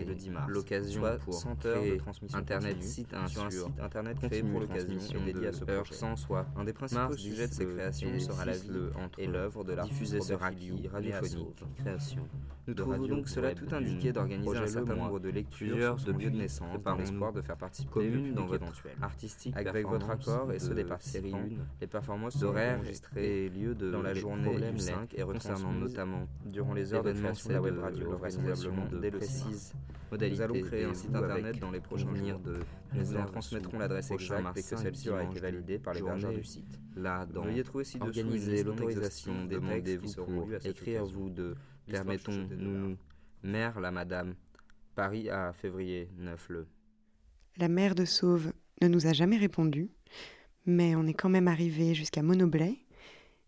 [0.00, 0.50] et le 10 mars.
[0.50, 4.98] l'occasion pour 100 heures de transmission internet site sur un site internet créé pour l'occasion
[5.26, 5.94] et dédié à ce projet.
[5.94, 8.70] sans soit un des principaux sujets de ces créations sera la vie
[9.16, 11.64] et l'œuvre de l'artiste diffuser sera qui radiophonique.
[11.78, 12.28] Création
[12.66, 16.36] nous trouvons donc cela tout indiqué d'organiser un certain nombre de lectures de lieux de
[16.38, 18.64] naissance par l'espoir de faire participer commune dans votre
[19.02, 21.42] artistique avec votre accord et ceux des participants
[21.80, 26.26] les performances d'horaires enregistrées et lieux de dans la journée du 5 et concernant notamment
[26.46, 28.16] durant les heures de création de la web radio.
[28.16, 29.74] vraisemblablement le 6
[30.10, 30.36] modalités.
[30.36, 32.38] Nous allons créer un site internet dans les prochains jours.
[32.38, 32.60] De,
[32.94, 36.78] nous transmettrons l'adresse exacte dès que celle-ci aura été validée par l'hébergeur du site.
[36.96, 41.54] Là, dans Veuillez trouver ci organiser l'autorisation des textes pour écrire vous de
[41.86, 42.96] permettons-nous
[43.42, 44.34] mère la madame
[44.94, 46.66] Paris à février 9 le.
[47.56, 49.90] La mère de Sauve ne nous a jamais répondu,
[50.66, 52.78] mais on est quand même arrivé jusqu'à Monoblet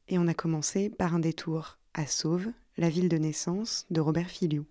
[0.08, 4.28] et on a commencé par un détour à Sauve, la ville de naissance de Robert
[4.28, 4.66] Filiou.